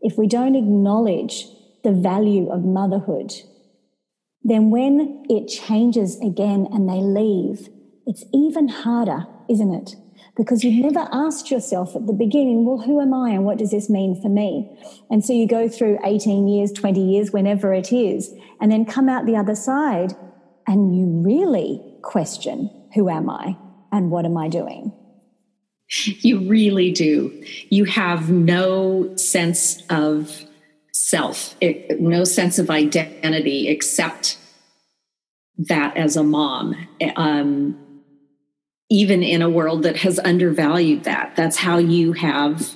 if 0.00 0.16
we 0.16 0.28
don't 0.28 0.54
acknowledge 0.54 1.44
the 1.82 1.90
value 1.90 2.52
of 2.52 2.62
motherhood, 2.62 3.32
then 4.44 4.70
when 4.70 5.24
it 5.28 5.48
changes 5.48 6.20
again 6.20 6.68
and 6.72 6.88
they 6.88 7.00
leave, 7.00 7.68
it's 8.06 8.24
even 8.32 8.68
harder, 8.68 9.26
isn't 9.48 9.74
it? 9.74 9.96
Because 10.40 10.64
you've 10.64 10.82
never 10.82 11.06
asked 11.12 11.50
yourself 11.50 11.94
at 11.94 12.06
the 12.06 12.14
beginning, 12.14 12.64
well, 12.64 12.78
who 12.78 12.98
am 12.98 13.12
I 13.12 13.28
and 13.28 13.44
what 13.44 13.58
does 13.58 13.72
this 13.72 13.90
mean 13.90 14.18
for 14.22 14.30
me? 14.30 14.74
And 15.10 15.22
so 15.22 15.34
you 15.34 15.46
go 15.46 15.68
through 15.68 15.98
18 16.02 16.48
years, 16.48 16.72
20 16.72 16.98
years, 16.98 17.30
whenever 17.30 17.74
it 17.74 17.92
is, 17.92 18.32
and 18.58 18.72
then 18.72 18.86
come 18.86 19.10
out 19.10 19.26
the 19.26 19.36
other 19.36 19.54
side 19.54 20.16
and 20.66 20.96
you 20.96 21.22
really 21.22 21.82
question, 22.00 22.70
who 22.94 23.10
am 23.10 23.28
I 23.28 23.58
and 23.92 24.10
what 24.10 24.24
am 24.24 24.38
I 24.38 24.48
doing? 24.48 24.94
You 26.04 26.48
really 26.48 26.90
do. 26.90 27.44
You 27.68 27.84
have 27.84 28.30
no 28.30 29.14
sense 29.16 29.82
of 29.90 30.42
self, 30.92 31.54
no 31.98 32.24
sense 32.24 32.58
of 32.58 32.70
identity 32.70 33.68
except 33.68 34.38
that 35.58 35.98
as 35.98 36.16
a 36.16 36.24
mom. 36.24 36.74
Um, 37.16 37.89
even 38.90 39.22
in 39.22 39.42
a 39.42 39.50
world 39.50 39.84
that 39.84 39.96
has 39.98 40.18
undervalued 40.18 41.04
that, 41.04 41.34
that's 41.36 41.56
how 41.56 41.78
you 41.78 42.12
have 42.12 42.74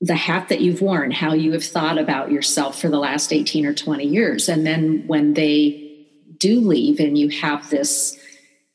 the 0.00 0.16
hat 0.16 0.48
that 0.48 0.60
you've 0.60 0.82
worn, 0.82 1.10
how 1.10 1.32
you 1.32 1.52
have 1.52 1.64
thought 1.64 1.98
about 1.98 2.30
yourself 2.30 2.80
for 2.80 2.88
the 2.88 2.98
last 2.98 3.32
18 3.32 3.64
or 3.66 3.74
20 3.74 4.04
years. 4.04 4.48
And 4.48 4.66
then 4.66 5.04
when 5.06 5.34
they 5.34 6.06
do 6.38 6.60
leave 6.60 7.00
and 7.00 7.16
you 7.16 7.28
have 7.28 7.70
this 7.70 8.18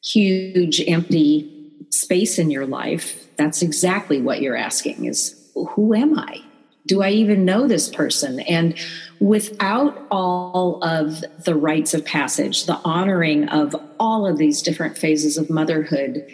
huge 0.04 0.82
empty 0.88 1.76
space 1.90 2.40
in 2.40 2.50
your 2.50 2.66
life, 2.66 3.28
that's 3.36 3.62
exactly 3.62 4.22
what 4.22 4.42
you're 4.42 4.56
asking 4.56 5.06
is 5.06 5.36
who 5.54 5.94
am 5.94 6.18
I? 6.18 6.42
do 6.86 7.02
I 7.02 7.12
even 7.12 7.46
know 7.46 7.68
this 7.68 7.90
person? 7.90 8.40
And 8.42 8.76
without 9.22 10.08
all 10.10 10.84
of 10.84 11.24
the 11.46 11.56
rites 11.56 11.94
of 11.94 12.04
passage, 12.04 12.66
the 12.66 12.82
honoring 12.84 13.48
of 13.50 13.76
all 14.00 14.26
of 14.26 14.40
these 14.40 14.64
different 14.64 14.98
phases 14.98 15.38
of 15.38 15.48
motherhood, 15.48 16.28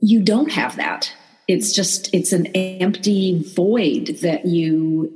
you 0.00 0.20
don't 0.20 0.50
have 0.50 0.74
that. 0.76 1.12
It's 1.46 1.72
just, 1.72 2.12
it's 2.12 2.32
an 2.32 2.46
empty 2.46 3.44
void 3.54 4.18
that 4.22 4.44
you 4.44 5.12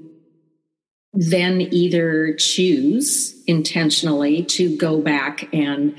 then 1.13 1.61
either 1.61 2.35
choose 2.35 3.35
intentionally 3.49 4.45
to 4.45 4.77
go 4.77 5.01
back 5.01 5.53
and 5.53 5.97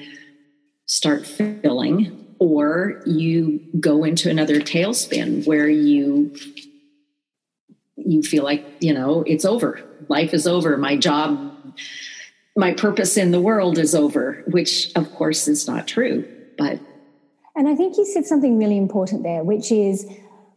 start 0.85 1.25
filling, 1.25 2.25
or 2.39 3.03
you 3.05 3.59
go 3.81 4.05
into 4.05 4.29
another 4.29 4.61
tailspin 4.61 5.45
where 5.45 5.69
you 5.69 6.33
you 7.97 8.23
feel 8.23 8.43
like 8.43 8.65
you 8.79 8.93
know 8.93 9.23
it's 9.27 9.45
over 9.45 9.83
life 10.11 10.33
is 10.33 10.45
over. 10.45 10.77
My 10.77 10.95
job 10.97 11.27
my 12.55 12.73
purpose 12.73 13.15
in 13.17 13.31
the 13.31 13.39
world 13.39 13.77
is 13.77 13.95
over 13.95 14.43
which 14.47 14.91
of 14.97 15.09
course 15.13 15.47
is 15.47 15.67
not 15.69 15.87
true 15.87 16.27
but 16.57 16.77
and 17.55 17.69
i 17.69 17.73
think 17.73 17.95
you 17.97 18.05
said 18.05 18.25
something 18.25 18.59
really 18.59 18.77
important 18.77 19.23
there 19.23 19.41
which 19.41 19.71
is 19.71 20.05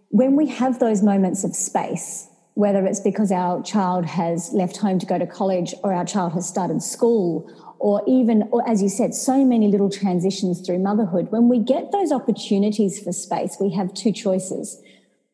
when 0.08 0.34
we 0.34 0.48
have 0.48 0.80
those 0.80 1.04
moments 1.04 1.44
of 1.44 1.54
space 1.54 2.26
whether 2.54 2.84
it's 2.84 3.00
because 3.00 3.30
our 3.30 3.62
child 3.62 4.04
has 4.04 4.52
left 4.52 4.76
home 4.76 4.98
to 4.98 5.06
go 5.06 5.18
to 5.18 5.26
college 5.26 5.72
or 5.84 5.92
our 5.92 6.04
child 6.04 6.32
has 6.32 6.48
started 6.48 6.82
school 6.82 7.48
or 7.78 8.02
even 8.08 8.42
or 8.50 8.66
as 8.68 8.82
you 8.82 8.88
said 8.88 9.14
so 9.14 9.44
many 9.44 9.68
little 9.68 9.90
transitions 9.90 10.60
through 10.60 10.78
motherhood 10.78 11.30
when 11.30 11.48
we 11.48 11.58
get 11.58 11.92
those 11.92 12.10
opportunities 12.10 12.98
for 12.98 13.12
space 13.12 13.56
we 13.60 13.70
have 13.70 13.92
two 13.94 14.12
choices. 14.12 14.80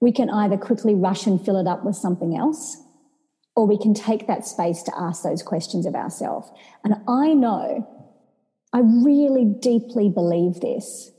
We 0.00 0.12
can 0.12 0.30
either 0.30 0.56
quickly 0.56 0.94
rush 0.94 1.26
and 1.26 1.44
fill 1.44 1.59
it 1.59 1.66
up 1.66 1.85
with 1.85 1.94
something 1.94 2.35
else, 2.35 2.79
or 3.56 3.66
we 3.66 3.78
can 3.78 3.94
take 3.94 4.26
that 4.26 4.46
space 4.46 4.82
to 4.84 4.92
ask 4.96 5.22
those 5.22 5.42
questions 5.42 5.86
of 5.86 5.94
ourselves. 5.94 6.50
And 6.84 6.94
I 7.08 7.34
know, 7.34 7.88
I 8.72 8.80
really 8.80 9.44
deeply 9.44 10.08
believe 10.08 10.60
this, 10.60 11.10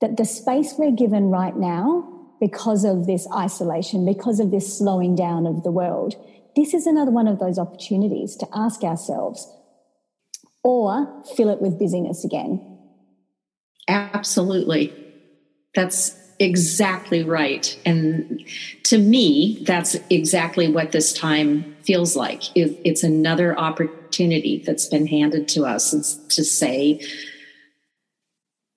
that 0.00 0.16
the 0.16 0.24
space 0.24 0.74
we're 0.78 0.92
given 0.92 1.24
right 1.24 1.56
now, 1.56 2.06
because 2.40 2.84
of 2.84 3.06
this 3.06 3.26
isolation, 3.34 4.06
because 4.06 4.40
of 4.40 4.50
this 4.50 4.78
slowing 4.78 5.14
down 5.14 5.46
of 5.46 5.62
the 5.62 5.70
world, 5.70 6.14
this 6.56 6.74
is 6.74 6.86
another 6.86 7.10
one 7.10 7.28
of 7.28 7.38
those 7.38 7.58
opportunities 7.58 8.36
to 8.36 8.48
ask 8.54 8.82
ourselves 8.82 9.46
or 10.62 11.22
fill 11.36 11.50
it 11.50 11.60
with 11.60 11.78
busyness 11.78 12.24
again. 12.24 12.78
Absolutely. 13.88 14.92
That's 15.74 16.16
exactly 16.40 17.22
right. 17.22 17.78
And 17.84 18.42
to 18.84 18.98
me, 18.98 19.62
that's 19.62 19.94
exactly 20.08 20.68
what 20.68 20.90
this 20.90 21.12
time 21.12 21.76
feels 21.82 22.16
like. 22.16 22.42
It's 22.56 23.02
another 23.02 23.56
opportunity 23.56 24.62
that's 24.66 24.86
been 24.86 25.06
handed 25.06 25.48
to 25.48 25.64
us 25.64 25.92
it's 25.92 26.14
to 26.34 26.42
say, 26.42 27.06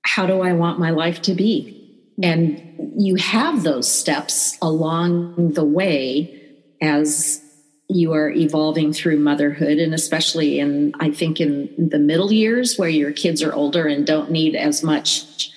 how 0.06 0.28
do 0.28 0.41
I 0.41 0.54
want 0.54 0.78
my 0.78 0.91
life 0.91 1.21
to 1.23 1.34
be? 1.34 1.80
And 2.21 2.93
you 2.97 3.15
have 3.15 3.63
those 3.63 3.89
steps 3.89 4.58
along 4.62 5.54
the 5.54 5.63
way 5.63 6.39
as 6.82 7.41
you 7.89 8.13
are 8.13 8.30
evolving 8.30 8.91
through 8.91 9.19
motherhood 9.19 9.78
and 9.78 9.93
especially 9.93 10.58
in 10.60 10.93
i 10.99 11.12
think 11.12 11.39
in 11.39 11.69
the 11.78 11.99
middle 11.99 12.32
years 12.32 12.78
where 12.78 12.89
your 12.89 13.12
kids 13.12 13.43
are 13.43 13.54
older 13.54 13.88
and 13.88 14.08
don't 14.08 14.32
need 14.32 14.56
as 14.56 14.82
much 14.82 15.52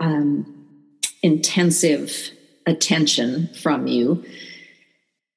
um, 0.00 0.55
intensive 1.26 2.30
attention 2.66 3.48
from 3.60 3.86
you, 3.86 4.24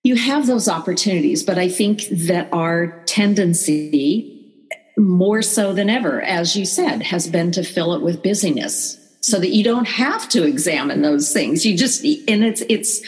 you 0.03 0.15
have 0.15 0.47
those 0.47 0.69
opportunities. 0.69 1.43
But 1.43 1.57
I 1.57 1.67
think 1.67 2.03
that 2.27 2.47
our 2.53 3.03
tendency, 3.05 4.69
more 4.97 5.41
so 5.41 5.73
than 5.73 5.89
ever, 5.89 6.21
as 6.21 6.55
you 6.55 6.65
said, 6.65 7.03
has 7.03 7.27
been 7.27 7.51
to 7.51 7.63
fill 7.63 7.93
it 7.93 8.01
with 8.01 8.23
busyness 8.23 8.97
so 9.21 9.39
that 9.39 9.49
you 9.49 9.63
don't 9.63 9.87
have 9.87 10.29
to 10.29 10.43
examine 10.43 11.01
those 11.01 11.33
things. 11.33 11.65
You 11.65 11.75
just, 11.77 12.03
and 12.05 12.43
it's, 12.43 12.63
it's, 12.69 13.01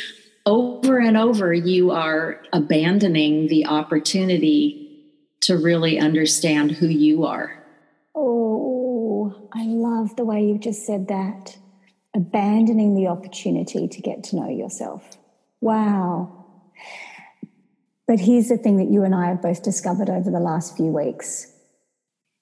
over 0.45 0.97
and 0.97 1.17
over, 1.17 1.53
you 1.53 1.91
are 1.91 2.41
abandoning 2.51 3.47
the 3.47 3.67
opportunity 3.67 5.05
to 5.41 5.55
really 5.55 5.99
understand 5.99 6.71
who 6.71 6.87
you 6.87 7.25
are. 7.25 7.63
Oh, 8.15 9.49
I 9.53 9.65
love 9.65 10.15
the 10.15 10.25
way 10.25 10.43
you've 10.43 10.61
just 10.61 10.85
said 10.85 11.07
that 11.09 11.57
abandoning 12.15 12.95
the 12.95 13.07
opportunity 13.07 13.87
to 13.87 14.01
get 14.01 14.23
to 14.25 14.35
know 14.35 14.49
yourself. 14.49 15.17
Wow. 15.61 16.45
But 18.07 18.19
here's 18.19 18.49
the 18.49 18.57
thing 18.57 18.77
that 18.77 18.89
you 18.89 19.03
and 19.03 19.15
I 19.15 19.27
have 19.27 19.41
both 19.41 19.63
discovered 19.63 20.09
over 20.09 20.29
the 20.29 20.39
last 20.39 20.75
few 20.75 20.87
weeks 20.87 21.51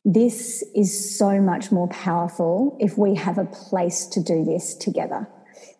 this 0.06 0.64
is 0.76 1.18
so 1.18 1.42
much 1.42 1.72
more 1.72 1.88
powerful 1.90 2.78
if 2.80 2.98
we 2.98 3.16
have 3.16 3.38
a 3.38 3.46
place 3.46 4.06
to 4.08 4.24
do 4.24 4.46
this 4.46 4.74
together. 4.74 5.28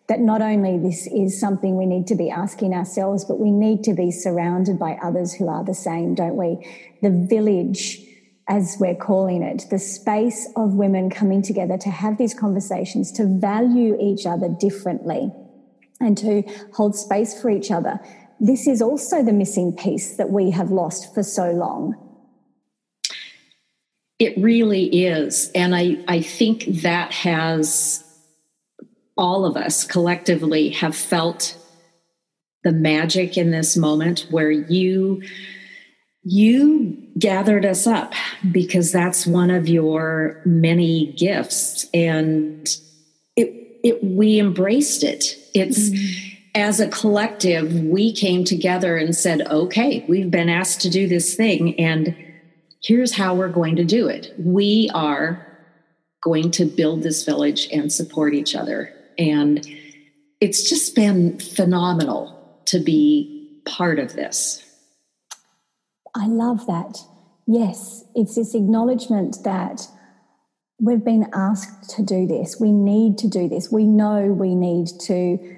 That 0.08 0.20
not 0.20 0.42
only 0.42 0.78
this 0.78 1.06
is 1.06 1.40
something 1.40 1.76
we 1.76 1.86
need 1.86 2.06
to 2.08 2.14
be 2.14 2.30
asking 2.30 2.74
ourselves, 2.74 3.24
but 3.24 3.40
we 3.40 3.50
need 3.50 3.82
to 3.84 3.94
be 3.94 4.10
surrounded 4.10 4.78
by 4.78 4.98
others 5.02 5.32
who 5.32 5.48
are 5.48 5.64
the 5.64 5.74
same, 5.74 6.14
don't 6.14 6.36
we? 6.36 6.66
The 7.00 7.10
village, 7.10 8.02
as 8.50 8.76
we're 8.80 8.96
calling 8.96 9.44
it, 9.44 9.64
the 9.70 9.78
space 9.78 10.48
of 10.56 10.74
women 10.74 11.08
coming 11.08 11.40
together 11.40 11.78
to 11.78 11.88
have 11.88 12.18
these 12.18 12.34
conversations, 12.34 13.12
to 13.12 13.24
value 13.24 13.96
each 14.00 14.26
other 14.26 14.48
differently 14.48 15.32
and 16.00 16.18
to 16.18 16.42
hold 16.72 16.96
space 16.96 17.40
for 17.40 17.48
each 17.48 17.70
other. 17.70 18.00
This 18.40 18.66
is 18.66 18.82
also 18.82 19.22
the 19.22 19.32
missing 19.32 19.72
piece 19.72 20.16
that 20.16 20.30
we 20.30 20.50
have 20.50 20.72
lost 20.72 21.14
for 21.14 21.22
so 21.22 21.52
long. 21.52 21.94
It 24.18 24.36
really 24.36 25.06
is. 25.06 25.50
And 25.54 25.74
I, 25.74 26.02
I 26.08 26.20
think 26.20 26.64
that 26.82 27.12
has 27.12 28.02
all 29.16 29.44
of 29.44 29.56
us 29.56 29.84
collectively 29.84 30.70
have 30.70 30.96
felt 30.96 31.56
the 32.64 32.72
magic 32.72 33.38
in 33.38 33.52
this 33.52 33.76
moment 33.76 34.26
where 34.30 34.50
you 34.50 35.22
you 36.22 36.96
gathered 37.18 37.64
us 37.64 37.86
up 37.86 38.12
because 38.52 38.92
that's 38.92 39.26
one 39.26 39.50
of 39.50 39.68
your 39.68 40.40
many 40.44 41.12
gifts 41.12 41.86
and 41.94 42.68
it, 43.36 43.78
it 43.82 44.04
we 44.04 44.38
embraced 44.38 45.02
it 45.02 45.36
it's 45.54 45.88
mm-hmm. 45.88 46.36
as 46.54 46.78
a 46.78 46.88
collective 46.88 47.72
we 47.84 48.12
came 48.12 48.44
together 48.44 48.96
and 48.98 49.16
said 49.16 49.40
okay 49.48 50.04
we've 50.08 50.30
been 50.30 50.50
asked 50.50 50.82
to 50.82 50.90
do 50.90 51.08
this 51.08 51.34
thing 51.34 51.78
and 51.80 52.14
here's 52.82 53.14
how 53.14 53.34
we're 53.34 53.48
going 53.48 53.76
to 53.76 53.84
do 53.84 54.08
it. 54.08 54.32
We 54.38 54.90
are 54.94 55.46
going 56.22 56.50
to 56.52 56.64
build 56.64 57.02
this 57.02 57.24
village 57.24 57.68
and 57.72 57.92
support 57.92 58.34
each 58.34 58.54
other. 58.54 58.92
And 59.18 59.66
it's 60.40 60.68
just 60.68 60.94
been 60.94 61.38
phenomenal 61.38 62.62
to 62.66 62.78
be 62.78 63.62
part 63.66 63.98
of 63.98 64.14
this. 64.14 64.64
I 66.14 66.26
love 66.26 66.66
that. 66.66 66.98
Yes, 67.46 68.04
it's 68.14 68.34
this 68.34 68.54
acknowledgement 68.54 69.38
that 69.44 69.88
we've 70.80 71.04
been 71.04 71.28
asked 71.34 71.90
to 71.96 72.02
do 72.02 72.26
this. 72.26 72.58
We 72.58 72.72
need 72.72 73.18
to 73.18 73.28
do 73.28 73.48
this. 73.48 73.70
We 73.70 73.84
know 73.84 74.26
we 74.26 74.54
need 74.54 74.88
to 75.02 75.56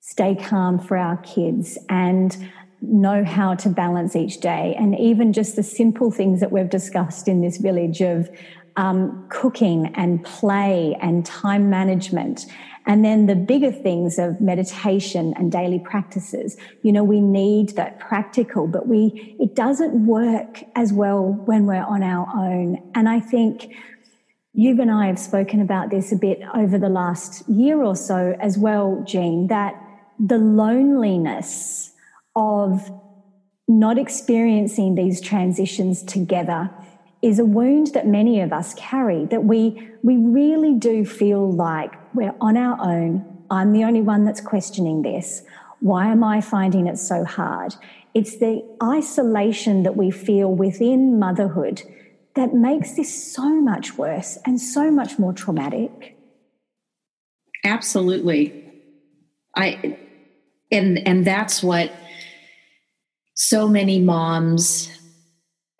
stay 0.00 0.34
calm 0.34 0.78
for 0.78 0.96
our 0.96 1.18
kids 1.18 1.78
and 1.88 2.50
know 2.80 3.24
how 3.24 3.54
to 3.56 3.68
balance 3.68 4.16
each 4.16 4.40
day. 4.40 4.74
And 4.78 4.98
even 4.98 5.32
just 5.32 5.56
the 5.56 5.62
simple 5.62 6.10
things 6.10 6.40
that 6.40 6.52
we've 6.52 6.70
discussed 6.70 7.28
in 7.28 7.40
this 7.42 7.58
village 7.58 8.00
of 8.00 8.30
um, 8.76 9.26
cooking 9.28 9.92
and 9.96 10.24
play 10.24 10.96
and 11.02 11.26
time 11.26 11.68
management. 11.68 12.46
And 12.88 13.04
then 13.04 13.26
the 13.26 13.36
bigger 13.36 13.70
things 13.70 14.18
of 14.18 14.40
meditation 14.40 15.34
and 15.36 15.52
daily 15.52 15.78
practices. 15.78 16.56
You 16.82 16.90
know, 16.90 17.04
we 17.04 17.20
need 17.20 17.76
that 17.76 18.00
practical, 18.00 18.66
but 18.66 18.88
we, 18.88 19.36
it 19.38 19.54
doesn't 19.54 20.06
work 20.06 20.62
as 20.74 20.90
well 20.90 21.24
when 21.44 21.66
we're 21.66 21.84
on 21.84 22.02
our 22.02 22.26
own. 22.34 22.90
And 22.94 23.06
I 23.06 23.20
think 23.20 23.74
you 24.54 24.80
and 24.80 24.90
I 24.90 25.06
have 25.06 25.18
spoken 25.18 25.60
about 25.60 25.90
this 25.90 26.12
a 26.12 26.16
bit 26.16 26.40
over 26.54 26.78
the 26.78 26.88
last 26.88 27.46
year 27.46 27.82
or 27.82 27.94
so 27.94 28.34
as 28.40 28.56
well, 28.56 29.04
Jean, 29.06 29.48
that 29.48 29.74
the 30.18 30.38
loneliness 30.38 31.92
of 32.34 32.90
not 33.68 33.98
experiencing 33.98 34.94
these 34.94 35.20
transitions 35.20 36.02
together 36.02 36.70
is 37.22 37.38
a 37.38 37.44
wound 37.44 37.88
that 37.88 38.06
many 38.06 38.40
of 38.40 38.52
us 38.52 38.74
carry 38.74 39.24
that 39.26 39.44
we 39.44 39.90
we 40.02 40.16
really 40.16 40.74
do 40.74 41.04
feel 41.04 41.50
like 41.50 41.92
we're 42.14 42.34
on 42.40 42.56
our 42.56 42.80
own. 42.80 43.44
I'm 43.50 43.72
the 43.72 43.84
only 43.84 44.02
one 44.02 44.24
that's 44.24 44.40
questioning 44.40 45.02
this. 45.02 45.42
Why 45.80 46.08
am 46.08 46.22
i 46.22 46.40
finding 46.40 46.86
it 46.86 46.98
so 46.98 47.24
hard? 47.24 47.74
It's 48.14 48.38
the 48.38 48.64
isolation 48.82 49.82
that 49.82 49.96
we 49.96 50.10
feel 50.10 50.52
within 50.52 51.18
motherhood 51.18 51.82
that 52.34 52.54
makes 52.54 52.94
this 52.94 53.32
so 53.32 53.60
much 53.60 53.98
worse 53.98 54.38
and 54.44 54.60
so 54.60 54.90
much 54.90 55.18
more 55.18 55.32
traumatic. 55.32 56.16
Absolutely. 57.64 58.64
I 59.56 59.98
and 60.70 60.98
and 61.06 61.24
that's 61.24 61.62
what 61.62 61.92
so 63.34 63.68
many 63.68 63.98
moms 63.98 64.90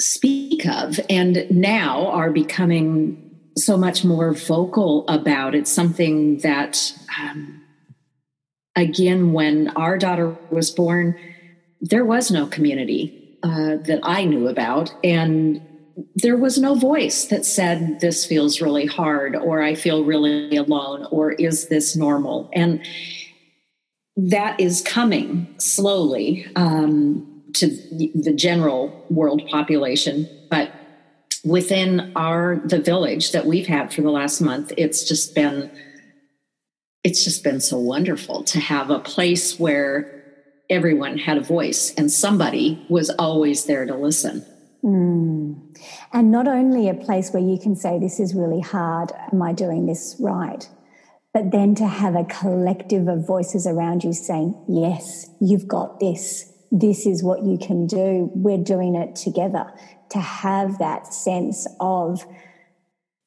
speak 0.00 0.66
of 0.66 1.00
and 1.10 1.46
now 1.50 2.06
are 2.08 2.30
becoming 2.30 3.24
so 3.56 3.76
much 3.76 4.04
more 4.04 4.32
vocal 4.32 5.06
about. 5.08 5.54
It's 5.54 5.72
something 5.72 6.38
that, 6.38 6.94
um, 7.20 7.62
again, 8.76 9.32
when 9.32 9.68
our 9.70 9.98
daughter 9.98 10.36
was 10.50 10.70
born, 10.70 11.18
there 11.80 12.04
was 12.04 12.30
no 12.30 12.46
community 12.46 13.38
uh, 13.42 13.76
that 13.76 14.00
I 14.02 14.24
knew 14.24 14.48
about. 14.48 14.92
And 15.02 15.60
there 16.14 16.36
was 16.36 16.58
no 16.58 16.74
voice 16.74 17.26
that 17.26 17.44
said, 17.44 18.00
This 18.00 18.24
feels 18.24 18.60
really 18.60 18.86
hard, 18.86 19.34
or 19.34 19.62
I 19.62 19.74
feel 19.74 20.04
really 20.04 20.56
alone, 20.56 21.06
or 21.10 21.32
is 21.32 21.68
this 21.68 21.96
normal? 21.96 22.48
And 22.52 22.84
that 24.16 24.60
is 24.60 24.80
coming 24.80 25.54
slowly. 25.58 26.46
Um, 26.56 27.27
to 27.58 27.68
the 27.68 28.32
general 28.34 29.04
world 29.10 29.42
population, 29.48 30.28
but 30.50 30.72
within 31.44 32.12
our 32.16 32.60
the 32.64 32.78
village 32.78 33.32
that 33.32 33.46
we've 33.46 33.66
had 33.66 33.92
for 33.92 34.02
the 34.02 34.10
last 34.10 34.40
month, 34.40 34.72
it's 34.76 35.06
just 35.08 35.34
been 35.34 35.70
it's 37.04 37.24
just 37.24 37.44
been 37.44 37.60
so 37.60 37.78
wonderful 37.78 38.42
to 38.44 38.60
have 38.60 38.90
a 38.90 38.98
place 38.98 39.58
where 39.58 40.18
everyone 40.68 41.18
had 41.18 41.38
a 41.38 41.40
voice 41.40 41.94
and 41.94 42.10
somebody 42.10 42.84
was 42.88 43.10
always 43.10 43.64
there 43.64 43.86
to 43.86 43.96
listen. 43.96 44.44
Mm. 44.84 45.76
And 46.12 46.30
not 46.30 46.46
only 46.46 46.88
a 46.88 46.94
place 46.94 47.30
where 47.30 47.42
you 47.42 47.58
can 47.58 47.74
say, 47.74 47.98
This 47.98 48.20
is 48.20 48.34
really 48.34 48.60
hard, 48.60 49.12
am 49.32 49.42
I 49.42 49.52
doing 49.52 49.86
this 49.86 50.16
right? 50.20 50.68
But 51.34 51.50
then 51.50 51.74
to 51.76 51.86
have 51.86 52.14
a 52.14 52.24
collective 52.24 53.06
of 53.08 53.26
voices 53.26 53.66
around 53.66 54.04
you 54.04 54.12
saying, 54.12 54.54
Yes, 54.68 55.30
you've 55.40 55.68
got 55.68 56.00
this 56.00 56.47
this 56.70 57.06
is 57.06 57.22
what 57.22 57.44
you 57.44 57.58
can 57.58 57.86
do. 57.86 58.30
We're 58.34 58.62
doing 58.62 58.94
it 58.94 59.16
together. 59.16 59.72
To 60.10 60.18
have 60.18 60.78
that 60.78 61.12
sense 61.12 61.66
of 61.80 62.24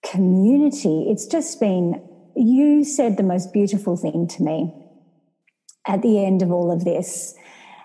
community, 0.04 1.08
it's 1.10 1.28
just 1.28 1.60
been, 1.60 2.02
you 2.36 2.84
said 2.84 3.18
the 3.18 3.24
most 3.24 3.54
beautiful 3.54 3.98
thing 3.98 4.28
to 4.28 4.44
me 4.44 4.74
at 5.88 6.02
the 6.02 6.24
end 6.24 6.42
of 6.42 6.52
all 6.52 6.72
of 6.72 6.86
this. 6.86 7.36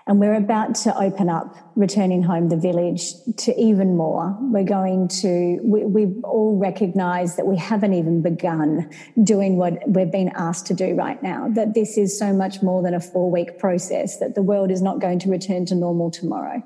And 0.07 0.21
we're 0.21 0.35
about 0.35 0.73
to 0.75 0.97
open 0.97 1.27
up 1.27 1.53
Returning 1.75 2.23
Home 2.23 2.47
the 2.47 2.55
Village 2.55 3.11
to 3.39 3.53
even 3.59 3.97
more. 3.97 4.37
We're 4.39 4.63
going 4.63 5.09
to, 5.09 5.59
we, 5.61 5.83
we 5.83 6.21
all 6.23 6.57
recognize 6.57 7.35
that 7.35 7.45
we 7.45 7.57
haven't 7.57 7.93
even 7.93 8.21
begun 8.21 8.89
doing 9.21 9.57
what 9.57 9.73
we've 9.85 10.09
been 10.09 10.31
asked 10.33 10.65
to 10.67 10.73
do 10.73 10.95
right 10.95 11.21
now, 11.21 11.49
that 11.49 11.73
this 11.73 11.97
is 11.97 12.17
so 12.17 12.31
much 12.31 12.63
more 12.63 12.81
than 12.81 12.93
a 12.93 13.01
four 13.01 13.29
week 13.29 13.59
process, 13.59 14.19
that 14.19 14.33
the 14.33 14.41
world 14.41 14.71
is 14.71 14.81
not 14.81 15.01
going 15.01 15.19
to 15.19 15.29
return 15.29 15.65
to 15.65 15.75
normal 15.75 16.09
tomorrow. 16.09 16.63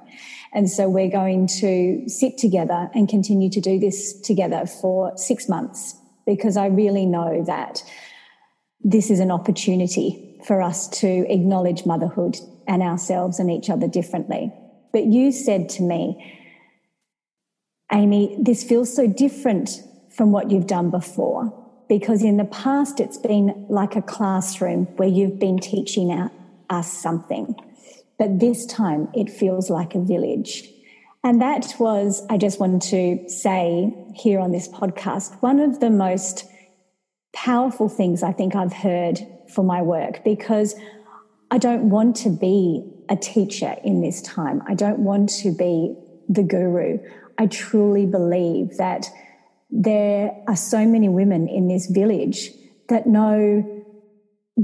And 0.53 0.69
so 0.69 0.87
we're 0.87 1.09
going 1.09 1.47
to 1.61 2.07
sit 2.07 2.37
together 2.37 2.91
and 2.93 3.09
continue 3.09 3.49
to 3.49 3.59
do 3.59 3.79
this 3.79 4.21
together 4.21 4.67
for 4.67 5.17
six 5.17 5.49
months 5.49 5.95
because 6.27 6.57
I 6.57 6.67
really 6.67 7.07
know 7.07 7.43
that 7.47 7.83
this 8.81 9.09
is 9.09 9.19
an 9.19 9.31
opportunity 9.31 10.37
for 10.45 10.61
us 10.61 10.87
to 10.99 11.25
acknowledge 11.31 11.85
motherhood 11.85 12.37
and 12.71 12.81
ourselves 12.81 13.37
and 13.37 13.51
each 13.51 13.69
other 13.69 13.85
differently. 13.85 14.49
But 14.93 15.03
you 15.03 15.33
said 15.33 15.67
to 15.71 15.83
me, 15.83 16.39
Amy, 17.91 18.37
this 18.39 18.63
feels 18.63 18.95
so 18.95 19.07
different 19.07 19.83
from 20.09 20.31
what 20.31 20.49
you've 20.49 20.67
done 20.67 20.89
before 20.89 21.53
because 21.89 22.23
in 22.23 22.37
the 22.37 22.45
past 22.45 23.01
it's 23.01 23.17
been 23.17 23.65
like 23.67 23.97
a 23.97 24.01
classroom 24.01 24.85
where 24.95 25.09
you've 25.09 25.37
been 25.37 25.59
teaching 25.59 26.29
us 26.69 26.93
something. 26.93 27.53
But 28.17 28.39
this 28.39 28.65
time 28.65 29.09
it 29.13 29.29
feels 29.29 29.69
like 29.69 29.93
a 29.93 29.99
village. 29.99 30.69
And 31.25 31.41
that 31.41 31.75
was, 31.77 32.25
I 32.29 32.37
just 32.37 32.57
want 32.57 32.81
to 32.83 33.27
say 33.27 33.93
here 34.15 34.39
on 34.39 34.53
this 34.53 34.69
podcast, 34.69 35.35
one 35.41 35.59
of 35.59 35.81
the 35.81 35.89
most 35.89 36.45
powerful 37.33 37.89
things 37.89 38.23
I 38.23 38.31
think 38.31 38.55
I've 38.55 38.73
heard 38.73 39.19
for 39.53 39.63
my 39.65 39.81
work 39.81 40.23
because 40.23 40.73
I 41.51 41.57
don't 41.57 41.89
want 41.89 42.15
to 42.17 42.29
be 42.29 42.81
a 43.09 43.17
teacher 43.17 43.75
in 43.83 44.01
this 44.01 44.21
time. 44.21 44.63
I 44.67 44.73
don't 44.73 44.99
want 44.99 45.29
to 45.41 45.51
be 45.51 45.95
the 46.29 46.43
guru. 46.43 46.99
I 47.37 47.47
truly 47.47 48.05
believe 48.05 48.77
that 48.77 49.07
there 49.69 50.31
are 50.47 50.55
so 50.55 50.85
many 50.85 51.09
women 51.09 51.49
in 51.49 51.67
this 51.67 51.87
village 51.87 52.51
that 52.87 53.05
know 53.05 53.81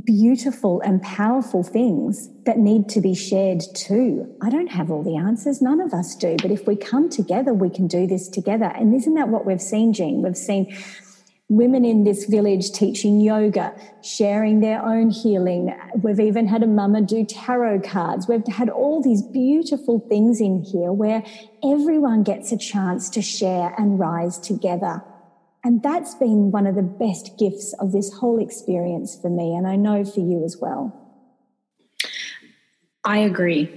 beautiful 0.06 0.82
and 0.82 1.02
powerful 1.02 1.63
things 1.63 2.30
that 2.45 2.58
need 2.58 2.88
to 2.89 3.02
be 3.02 3.15
shared 3.15 3.62
too. 3.73 4.34
I 4.41 4.50
don't 4.50 4.71
have 4.71 4.91
all 4.91 5.04
the 5.04 5.17
answers, 5.17 5.62
none 5.62 5.82
of 5.82 5.93
us 5.93 6.15
do, 6.15 6.38
but 6.41 6.52
if 6.52 6.67
we 6.67 6.76
come 6.76 7.10
together, 7.10 7.54
we 7.54 7.69
can 7.69 7.88
do 7.88 8.06
this 8.06 8.30
together. 8.30 8.65
And 8.65 8.93
isn't 8.95 9.15
that 9.15 9.30
what 9.30 9.45
we've 9.45 9.62
seen, 9.62 9.93
Jean? 9.93 10.21
We've 10.21 10.38
seen 10.38 10.73
women 11.50 11.86
in 11.86 12.04
this 12.04 12.26
village 12.26 12.72
teaching 12.72 13.22
yoga, 13.22 13.74
sharing 14.04 14.60
their 14.60 14.84
own 14.84 15.10
healing. 15.10 15.74
We've 16.02 16.20
even 16.20 16.46
had 16.46 16.62
a 16.62 16.68
mama 16.68 17.02
do 17.02 17.26
tarot 17.26 17.82
cards. 17.82 18.28
We've 18.28 18.46
had 18.48 18.70
all 18.70 19.02
these 19.02 19.22
beautiful 19.22 20.00
things 20.10 20.42
in 20.42 20.62
here 20.62 20.92
where 20.92 21.24
everyone 21.64 22.24
gets 22.24 22.52
a 22.52 22.58
chance 22.58 23.10
to 23.12 23.22
share 23.22 23.74
and 23.78 23.98
rise 23.98 24.38
together. 24.38 25.02
And 25.64 25.82
that's 25.82 26.16
been 26.16 26.52
one 26.52 26.68
of 26.68 26.76
the 26.76 26.82
best 26.82 27.38
gifts 27.38 27.74
of 27.80 27.92
this 27.92 28.14
whole 28.14 28.40
experience 28.40 29.18
for 29.20 29.30
me. 29.30 29.56
And 29.56 29.66
I 29.68 29.78
know 29.78 30.04
for 30.04 30.20
you 30.20 30.44
as 30.44 30.58
well. 30.58 30.94
I 33.06 33.20
agree. 33.20 33.70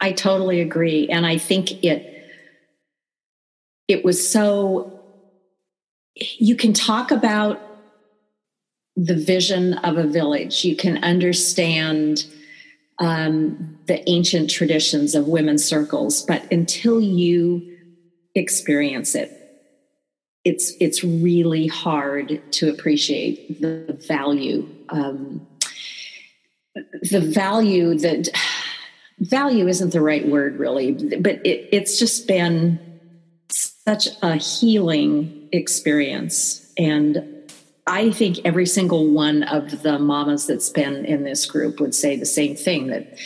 I 0.00 0.12
totally 0.12 0.60
agree. 0.60 1.08
And 1.08 1.24
I 1.24 1.38
think 1.38 1.82
it, 1.82 2.30
it 3.88 4.04
was 4.04 4.26
so, 4.26 4.93
you 6.14 6.56
can 6.56 6.72
talk 6.72 7.10
about 7.10 7.60
the 8.96 9.16
vision 9.16 9.74
of 9.74 9.96
a 9.96 10.04
village. 10.04 10.64
You 10.64 10.76
can 10.76 11.02
understand 11.02 12.24
um, 12.98 13.78
the 13.86 14.08
ancient 14.08 14.50
traditions 14.50 15.14
of 15.14 15.26
women's 15.26 15.64
circles, 15.64 16.22
but 16.22 16.50
until 16.52 17.00
you 17.00 17.76
experience 18.34 19.14
it, 19.14 19.44
it's 20.44 20.74
it's 20.78 21.02
really 21.02 21.66
hard 21.66 22.40
to 22.52 22.68
appreciate 22.70 23.60
the 23.60 23.98
value 24.06 24.68
um, 24.90 25.46
the 27.02 27.20
value 27.20 27.96
that 27.98 28.28
value 29.18 29.68
isn't 29.68 29.92
the 29.92 30.00
right 30.00 30.28
word 30.28 30.58
really 30.58 30.92
but 30.92 31.36
it, 31.46 31.68
it's 31.72 31.98
just 31.98 32.26
been 32.26 32.78
such 33.50 34.08
a 34.22 34.34
healing 34.34 35.43
experience 35.54 36.72
and 36.76 37.52
i 37.86 38.10
think 38.10 38.38
every 38.44 38.66
single 38.66 39.10
one 39.10 39.42
of 39.44 39.82
the 39.82 39.98
mamas 39.98 40.46
that's 40.46 40.70
been 40.70 41.04
in 41.04 41.24
this 41.24 41.46
group 41.46 41.80
would 41.80 41.94
say 41.94 42.16
the 42.16 42.26
same 42.26 42.54
thing 42.56 42.88
that 42.88 43.18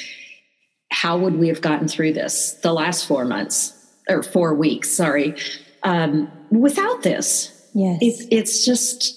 how 0.90 1.16
would 1.18 1.36
we 1.36 1.48
have 1.48 1.60
gotten 1.60 1.88
through 1.88 2.12
this 2.12 2.52
the 2.62 2.72
last 2.72 3.06
four 3.06 3.24
months 3.24 3.74
or 4.08 4.22
four 4.22 4.54
weeks 4.54 4.90
sorry 4.90 5.34
um, 5.82 6.30
without 6.50 7.02
this. 7.02 7.54
Yes. 7.74 7.98
It's, 8.00 8.26
it's 8.30 8.64
just, 8.64 9.14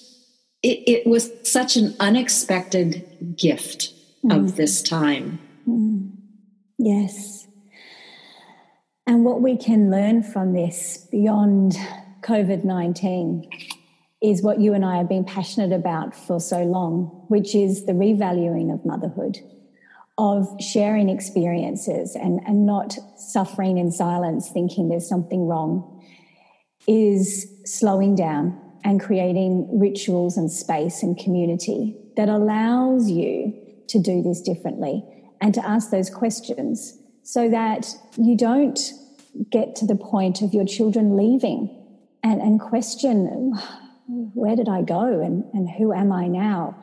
it, 0.62 0.82
it, 0.86 1.06
was 1.06 1.30
such 1.42 1.76
an 1.76 1.94
unexpected 1.98 3.36
gift 3.36 3.92
mm. 4.24 4.36
of 4.36 4.56
this 4.56 4.82
time. 4.82 5.40
Mm. 5.68 6.12
Yes. 6.78 7.46
And 9.06 9.24
what 9.24 9.42
we 9.42 9.56
can 9.56 9.90
learn 9.90 10.22
from 10.22 10.52
this 10.52 11.08
beyond 11.10 11.76
COVID 12.22 12.64
19 12.64 13.50
is 14.22 14.42
what 14.42 14.60
you 14.60 14.74
and 14.74 14.84
I 14.84 14.98
have 14.98 15.08
been 15.08 15.24
passionate 15.24 15.72
about 15.72 16.14
for 16.14 16.38
so 16.38 16.62
long, 16.62 17.24
which 17.28 17.54
is 17.54 17.86
the 17.86 17.92
revaluing 17.92 18.72
of 18.72 18.86
motherhood, 18.86 19.38
of 20.16 20.46
sharing 20.60 21.08
experiences 21.08 22.14
and, 22.14 22.40
and 22.46 22.64
not 22.64 22.96
suffering 23.16 23.78
in 23.78 23.90
silence, 23.90 24.50
thinking 24.52 24.88
there's 24.88 25.08
something 25.08 25.46
wrong 25.46 25.88
is 26.86 27.46
slowing 27.64 28.14
down 28.14 28.58
and 28.84 29.00
creating 29.00 29.68
rituals 29.78 30.36
and 30.36 30.50
space 30.50 31.02
and 31.02 31.16
community 31.16 31.96
that 32.16 32.28
allows 32.28 33.10
you 33.10 33.52
to 33.88 34.00
do 34.00 34.22
this 34.22 34.40
differently 34.40 35.04
and 35.40 35.54
to 35.54 35.64
ask 35.64 35.90
those 35.90 36.10
questions 36.10 36.98
so 37.22 37.48
that 37.48 37.86
you 38.16 38.36
don't 38.36 38.92
get 39.50 39.76
to 39.76 39.86
the 39.86 39.94
point 39.94 40.42
of 40.42 40.52
your 40.52 40.64
children 40.64 41.16
leaving 41.16 41.81
and, 42.22 42.40
and 42.40 42.60
question 42.60 43.54
where 44.06 44.56
did 44.56 44.68
I 44.68 44.82
go 44.82 45.20
and, 45.20 45.44
and 45.54 45.70
who 45.70 45.92
am 45.92 46.12
I 46.12 46.26
now? 46.26 46.76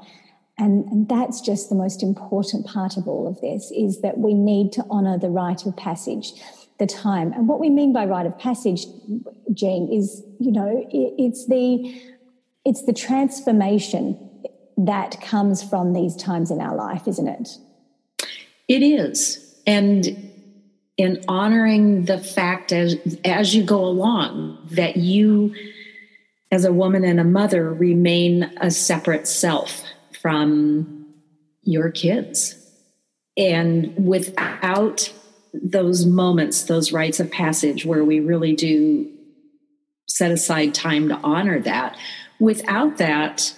And, 0.57 0.85
and 0.85 1.07
that's 1.07 1.39
just 1.39 1.69
the 1.69 1.75
most 1.75 2.03
important 2.03 2.65
part 2.65 2.97
of 2.97 3.07
all 3.07 3.27
of 3.27 3.39
this 3.39 3.71
is 3.75 4.01
that 4.01 4.17
we 4.17 4.33
need 4.33 4.73
to 4.73 4.85
honor 4.89 5.17
the 5.17 5.29
rite 5.29 5.65
of 5.65 5.75
passage 5.77 6.33
the 6.79 6.87
time. 6.87 7.31
And 7.33 7.47
what 7.47 7.59
we 7.59 7.69
mean 7.69 7.93
by 7.93 8.05
rite 8.05 8.25
of 8.25 8.37
passage, 8.39 8.85
Jean, 9.53 9.91
is 9.91 10.23
you 10.39 10.51
know 10.51 10.85
it, 10.89 11.13
it's 11.17 11.45
the 11.47 12.01
it's 12.65 12.85
the 12.85 12.93
transformation 12.93 14.17
that 14.77 15.21
comes 15.21 15.61
from 15.61 15.93
these 15.93 16.15
times 16.15 16.51
in 16.51 16.61
our 16.61 16.75
life, 16.75 17.07
isn't 17.07 17.27
it? 17.27 17.49
It 18.67 18.81
is, 18.81 19.55
and 19.67 20.28
in 20.99 21.23
honoring 21.29 22.03
the 22.03 22.17
fact 22.17 22.73
as 22.73 22.97
as 23.23 23.55
you 23.55 23.63
go 23.63 23.85
along 23.85 24.57
that 24.71 24.97
you, 24.97 25.55
as 26.51 26.65
a 26.65 26.73
woman 26.73 27.05
and 27.05 27.21
a 27.21 27.23
mother, 27.23 27.73
remain 27.73 28.51
a 28.59 28.69
separate 28.69 29.25
self 29.25 29.81
from 30.21 31.07
your 31.63 31.89
kids, 31.89 32.53
and 33.37 33.95
without 34.05 35.11
those 35.53 36.05
moments, 36.05 36.63
those 36.63 36.91
rites 36.91 37.21
of 37.21 37.31
passage 37.31 37.85
where 37.85 38.03
we 38.03 38.19
really 38.19 38.53
do 38.53 39.09
set 40.05 40.31
aside 40.31 40.73
time 40.73 41.07
to 41.07 41.15
honor 41.23 41.61
that. 41.61 41.97
Without 42.41 42.97
that, 42.97 43.55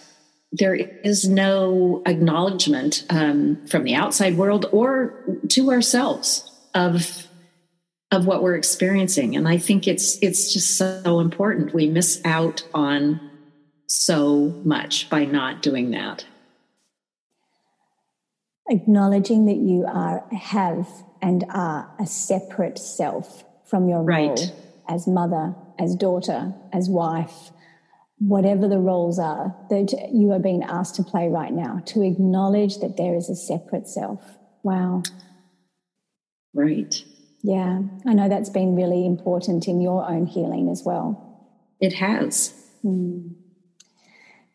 there 0.51 0.75
is 0.75 1.27
no 1.27 2.03
acknowledgement 2.05 3.03
um, 3.09 3.65
from 3.65 3.83
the 3.83 3.95
outside 3.95 4.37
world 4.37 4.67
or 4.71 5.15
to 5.49 5.71
ourselves 5.71 6.47
of 6.75 7.27
of 8.11 8.25
what 8.25 8.43
we're 8.43 8.55
experiencing 8.55 9.35
and 9.35 9.47
i 9.47 9.57
think 9.57 9.87
it's 9.87 10.17
it's 10.21 10.53
just 10.53 10.77
so 10.77 11.19
important 11.19 11.73
we 11.73 11.87
miss 11.87 12.21
out 12.25 12.63
on 12.73 13.19
so 13.87 14.61
much 14.63 15.09
by 15.09 15.25
not 15.25 15.61
doing 15.61 15.91
that 15.91 16.25
acknowledging 18.69 19.45
that 19.45 19.57
you 19.57 19.85
are 19.85 20.23
have 20.31 20.87
and 21.21 21.43
are 21.49 21.89
a 21.99 22.05
separate 22.05 22.77
self 22.77 23.43
from 23.65 23.87
your 23.87 24.03
right. 24.03 24.27
role 24.27 24.71
as 24.89 25.07
mother, 25.07 25.55
as 25.79 25.95
daughter, 25.95 26.53
as 26.73 26.89
wife, 26.89 27.51
whatever 28.19 28.67
the 28.67 28.77
roles 28.77 29.17
are 29.17 29.55
that 29.69 30.09
you 30.13 30.31
are 30.31 30.39
being 30.39 30.63
asked 30.63 30.95
to 30.95 31.03
play 31.03 31.27
right 31.27 31.53
now, 31.53 31.81
to 31.85 32.03
acknowledge 32.03 32.79
that 32.79 32.97
there 32.97 33.15
is 33.15 33.29
a 33.29 33.35
separate 33.35 33.87
self. 33.87 34.21
Wow. 34.63 35.03
Right. 36.53 37.03
Yeah, 37.43 37.81
I 38.05 38.13
know 38.13 38.29
that's 38.29 38.49
been 38.49 38.75
really 38.75 39.05
important 39.05 39.67
in 39.67 39.81
your 39.81 40.07
own 40.09 40.27
healing 40.27 40.69
as 40.69 40.83
well. 40.85 41.49
It 41.79 41.93
has. 41.93 42.53
Mm. 42.85 43.33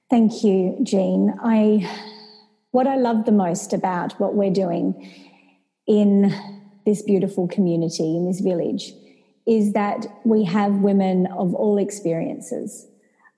Thank 0.09 0.45
you, 0.45 0.79
Jean. 0.85 1.35
I 1.43 1.91
what 2.71 2.87
I 2.87 2.97
love 2.97 3.25
the 3.25 3.33
most 3.33 3.73
about 3.73 4.21
what 4.21 4.35
we're 4.35 4.53
doing 4.53 5.11
in 5.87 6.33
this 6.85 7.03
beautiful 7.03 7.49
community, 7.49 8.17
in 8.17 8.27
this 8.27 8.41
village, 8.41 8.93
is 9.47 9.73
that 9.73 10.07
we 10.25 10.45
have 10.45 10.75
women 10.75 11.27
of 11.27 11.55
all 11.55 11.79
experiences, 11.79 12.87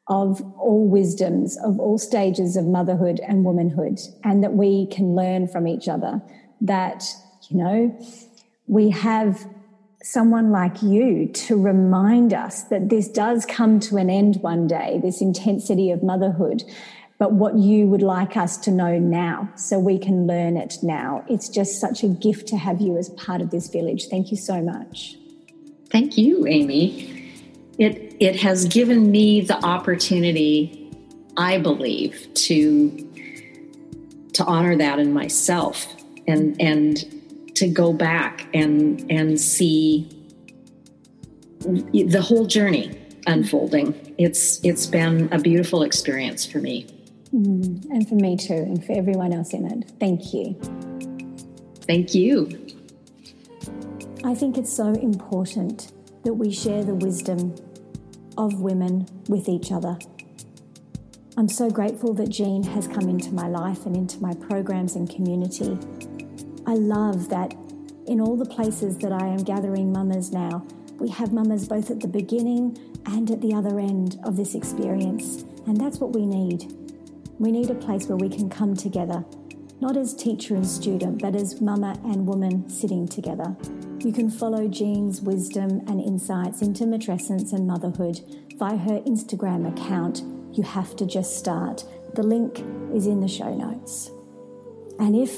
of 0.09 0.43
all 0.59 0.89
wisdoms, 0.89 1.57
of 1.59 1.79
all 1.79 1.99
stages 1.99 2.57
of 2.57 2.67
motherhood 2.67 3.21
and 3.27 3.45
womanhood, 3.45 3.99
and 4.25 4.43
that 4.43 4.55
we 4.55 4.87
can 4.89 5.15
learn 5.15 5.47
from 5.47 5.69
each 5.69 5.89
other. 5.89 6.21
That, 6.61 7.05
you 7.49 7.59
know, 7.59 7.99
we 8.69 8.91
have 8.91 9.47
someone 10.03 10.53
like 10.53 10.83
you 10.83 11.29
to 11.33 11.61
remind 11.61 12.33
us 12.33 12.65
that 12.65 12.89
this 12.89 13.09
does 13.09 13.45
come 13.47 13.81
to 13.81 13.97
an 13.97 14.09
end 14.09 14.37
one 14.43 14.67
day, 14.67 15.01
this 15.03 15.21
intensity 15.21 15.91
of 15.91 16.03
motherhood, 16.03 16.63
but 17.19 17.33
what 17.33 17.57
you 17.57 17.87
would 17.87 18.03
like 18.03 18.37
us 18.37 18.57
to 18.59 18.71
know 18.71 18.99
now 18.99 19.49
so 19.57 19.79
we 19.79 19.99
can 19.99 20.27
learn 20.27 20.57
it 20.57 20.77
now. 20.83 21.25
It's 21.29 21.49
just 21.49 21.81
such 21.81 22.05
a 22.05 22.09
gift 22.09 22.47
to 22.49 22.57
have 22.57 22.81
you 22.81 22.97
as 22.97 23.09
part 23.11 23.41
of 23.41 23.51
this 23.51 23.69
village. 23.69 24.07
Thank 24.07 24.31
you 24.31 24.37
so 24.37 24.63
much. 24.63 25.17
Thank 25.91 26.17
you, 26.17 26.47
Amy. 26.47 27.33
It, 27.79 28.17
it 28.21 28.37
has 28.37 28.67
given 28.67 29.11
me 29.11 29.41
the 29.41 29.57
opportunity, 29.65 30.93
I 31.37 31.59
believe, 31.59 32.29
to, 32.35 32.91
to 34.35 34.45
honor 34.45 34.77
that 34.77 35.01
in 35.01 35.13
myself 35.13 35.87
and, 36.29 36.61
and 36.61 37.18
to 37.59 37.69
go 37.69 37.93
back 37.93 38.47
and, 38.55 39.05
and 39.11 39.41
see 39.41 40.09
the 41.61 42.21
whole 42.23 42.47
journey 42.47 42.99
unfolding. 43.27 44.15
It's, 44.19 44.65
it's 44.65 44.87
been 44.87 45.29
a 45.33 45.39
beautiful 45.39 45.83
experience 45.83 46.47
for 46.47 46.59
me. 46.59 46.87
Mm, 47.35 47.85
and 47.91 48.09
for 48.09 48.15
me 48.15 48.37
too, 48.37 48.55
and 48.55 48.85
for 48.85 48.93
everyone 48.93 49.33
else 49.33 49.53
in 49.53 49.67
it. 49.67 49.93
Thank 50.01 50.33
you. 50.33 50.59
Thank 51.83 52.15
you. 52.15 52.67
I 54.25 54.35
think 54.35 54.59
it's 54.59 54.75
so 54.75 54.93
important 54.95 55.93
that 56.25 56.35
we 56.35 56.53
share 56.53 56.85
the 56.85 56.95
wisdom 56.95 57.55
of 58.37 58.61
women 58.61 59.07
with 59.29 59.49
each 59.49 59.73
other. 59.73 59.99
I'm 61.37 61.49
so 61.49 61.71
grateful 61.71 62.15
that 62.15 62.31
Jean 62.31 62.63
has 62.65 62.89
come 62.89 63.09
into 63.09 63.33
my 63.33 63.47
life 63.47 63.87
and 63.87 63.97
into 63.97 64.19
my 64.21 64.35
programs 64.35 64.97
and 64.97 65.09
community. 65.09 65.79
I 66.69 66.75
love 66.75 67.31
that 67.31 67.55
in 68.07 68.21
all 68.21 68.37
the 68.37 68.45
places 68.45 68.99
that 68.99 69.11
I 69.11 69.27
am 69.27 69.39
gathering 69.39 69.91
mamas 69.91 70.33
now, 70.33 70.67
we 70.99 71.09
have 71.09 71.33
mamas 71.33 71.67
both 71.67 71.91
at 71.91 72.01
the 72.01 72.09
beginning 72.09 72.77
and 73.07 73.31
at 73.31 73.41
the 73.41 73.55
other 73.55 73.81
end 73.81 74.21
of 74.23 74.37
this 74.37 74.55
experience. 74.55 75.47
And 75.67 75.81
that's 75.81 75.99
what 75.99 76.13
we 76.13 76.27
need. 76.27 76.71
We 77.39 77.53
need 77.53 77.71
a 77.71 77.75
place 77.75 78.07
where 78.07 78.19
we 78.19 78.29
can 78.29 78.51
come 78.51 78.77
together, 78.77 79.25
not 79.81 79.97
as 79.97 80.13
teacher 80.13 80.57
and 80.57 80.67
student, 80.67 81.23
but 81.23 81.35
as 81.35 81.59
mama 81.63 81.99
and 82.05 82.27
woman 82.27 82.69
sitting 82.69 83.09
together. 83.09 83.57
You 84.01 84.13
can 84.13 84.29
follow 84.29 84.69
Jean's 84.69 85.23
wisdom 85.23 85.71
and 85.89 86.03
insights 86.03 86.61
into 86.61 86.85
matrescence 86.85 87.55
and 87.55 87.67
motherhood 87.67 88.21
via 88.59 88.77
her 88.77 89.01
Instagram 89.07 89.67
account. 89.73 90.23
You 90.53 90.65
have 90.65 90.97
to 90.97 91.07
just 91.07 91.39
start. 91.39 91.83
The 92.13 92.23
link 92.23 92.63
is 92.95 93.07
in 93.07 93.21
the 93.21 93.29
show 93.29 93.55
notes. 93.55 94.11
And 94.99 95.17
if 95.17 95.33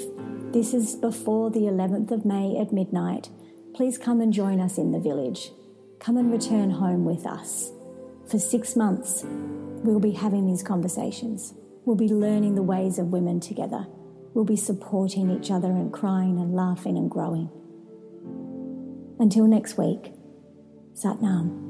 this 0.52 0.74
is 0.74 0.96
before 0.96 1.50
the 1.50 1.60
11th 1.60 2.10
of 2.10 2.24
May 2.24 2.58
at 2.58 2.72
midnight, 2.72 3.28
please 3.74 3.96
come 3.96 4.20
and 4.20 4.32
join 4.32 4.60
us 4.60 4.78
in 4.78 4.90
the 4.90 4.98
village. 4.98 5.52
Come 6.00 6.16
and 6.16 6.32
return 6.32 6.70
home 6.70 7.04
with 7.04 7.24
us. 7.24 7.70
For 8.28 8.38
six 8.38 8.74
months, 8.74 9.22
we'll 9.24 10.00
be 10.00 10.10
having 10.10 10.46
these 10.46 10.62
conversations. 10.62 11.54
We'll 11.84 11.96
be 11.96 12.08
learning 12.08 12.56
the 12.56 12.62
ways 12.62 12.98
of 12.98 13.12
women 13.12 13.38
together. 13.38 13.86
We'll 14.34 14.44
be 14.44 14.56
supporting 14.56 15.30
each 15.30 15.50
other 15.50 15.68
and 15.68 15.92
crying 15.92 16.38
and 16.40 16.52
laughing 16.54 16.96
and 16.96 17.10
growing. 17.10 17.48
Until 19.20 19.46
next 19.46 19.78
week, 19.78 20.12
Satnam. 20.94 21.69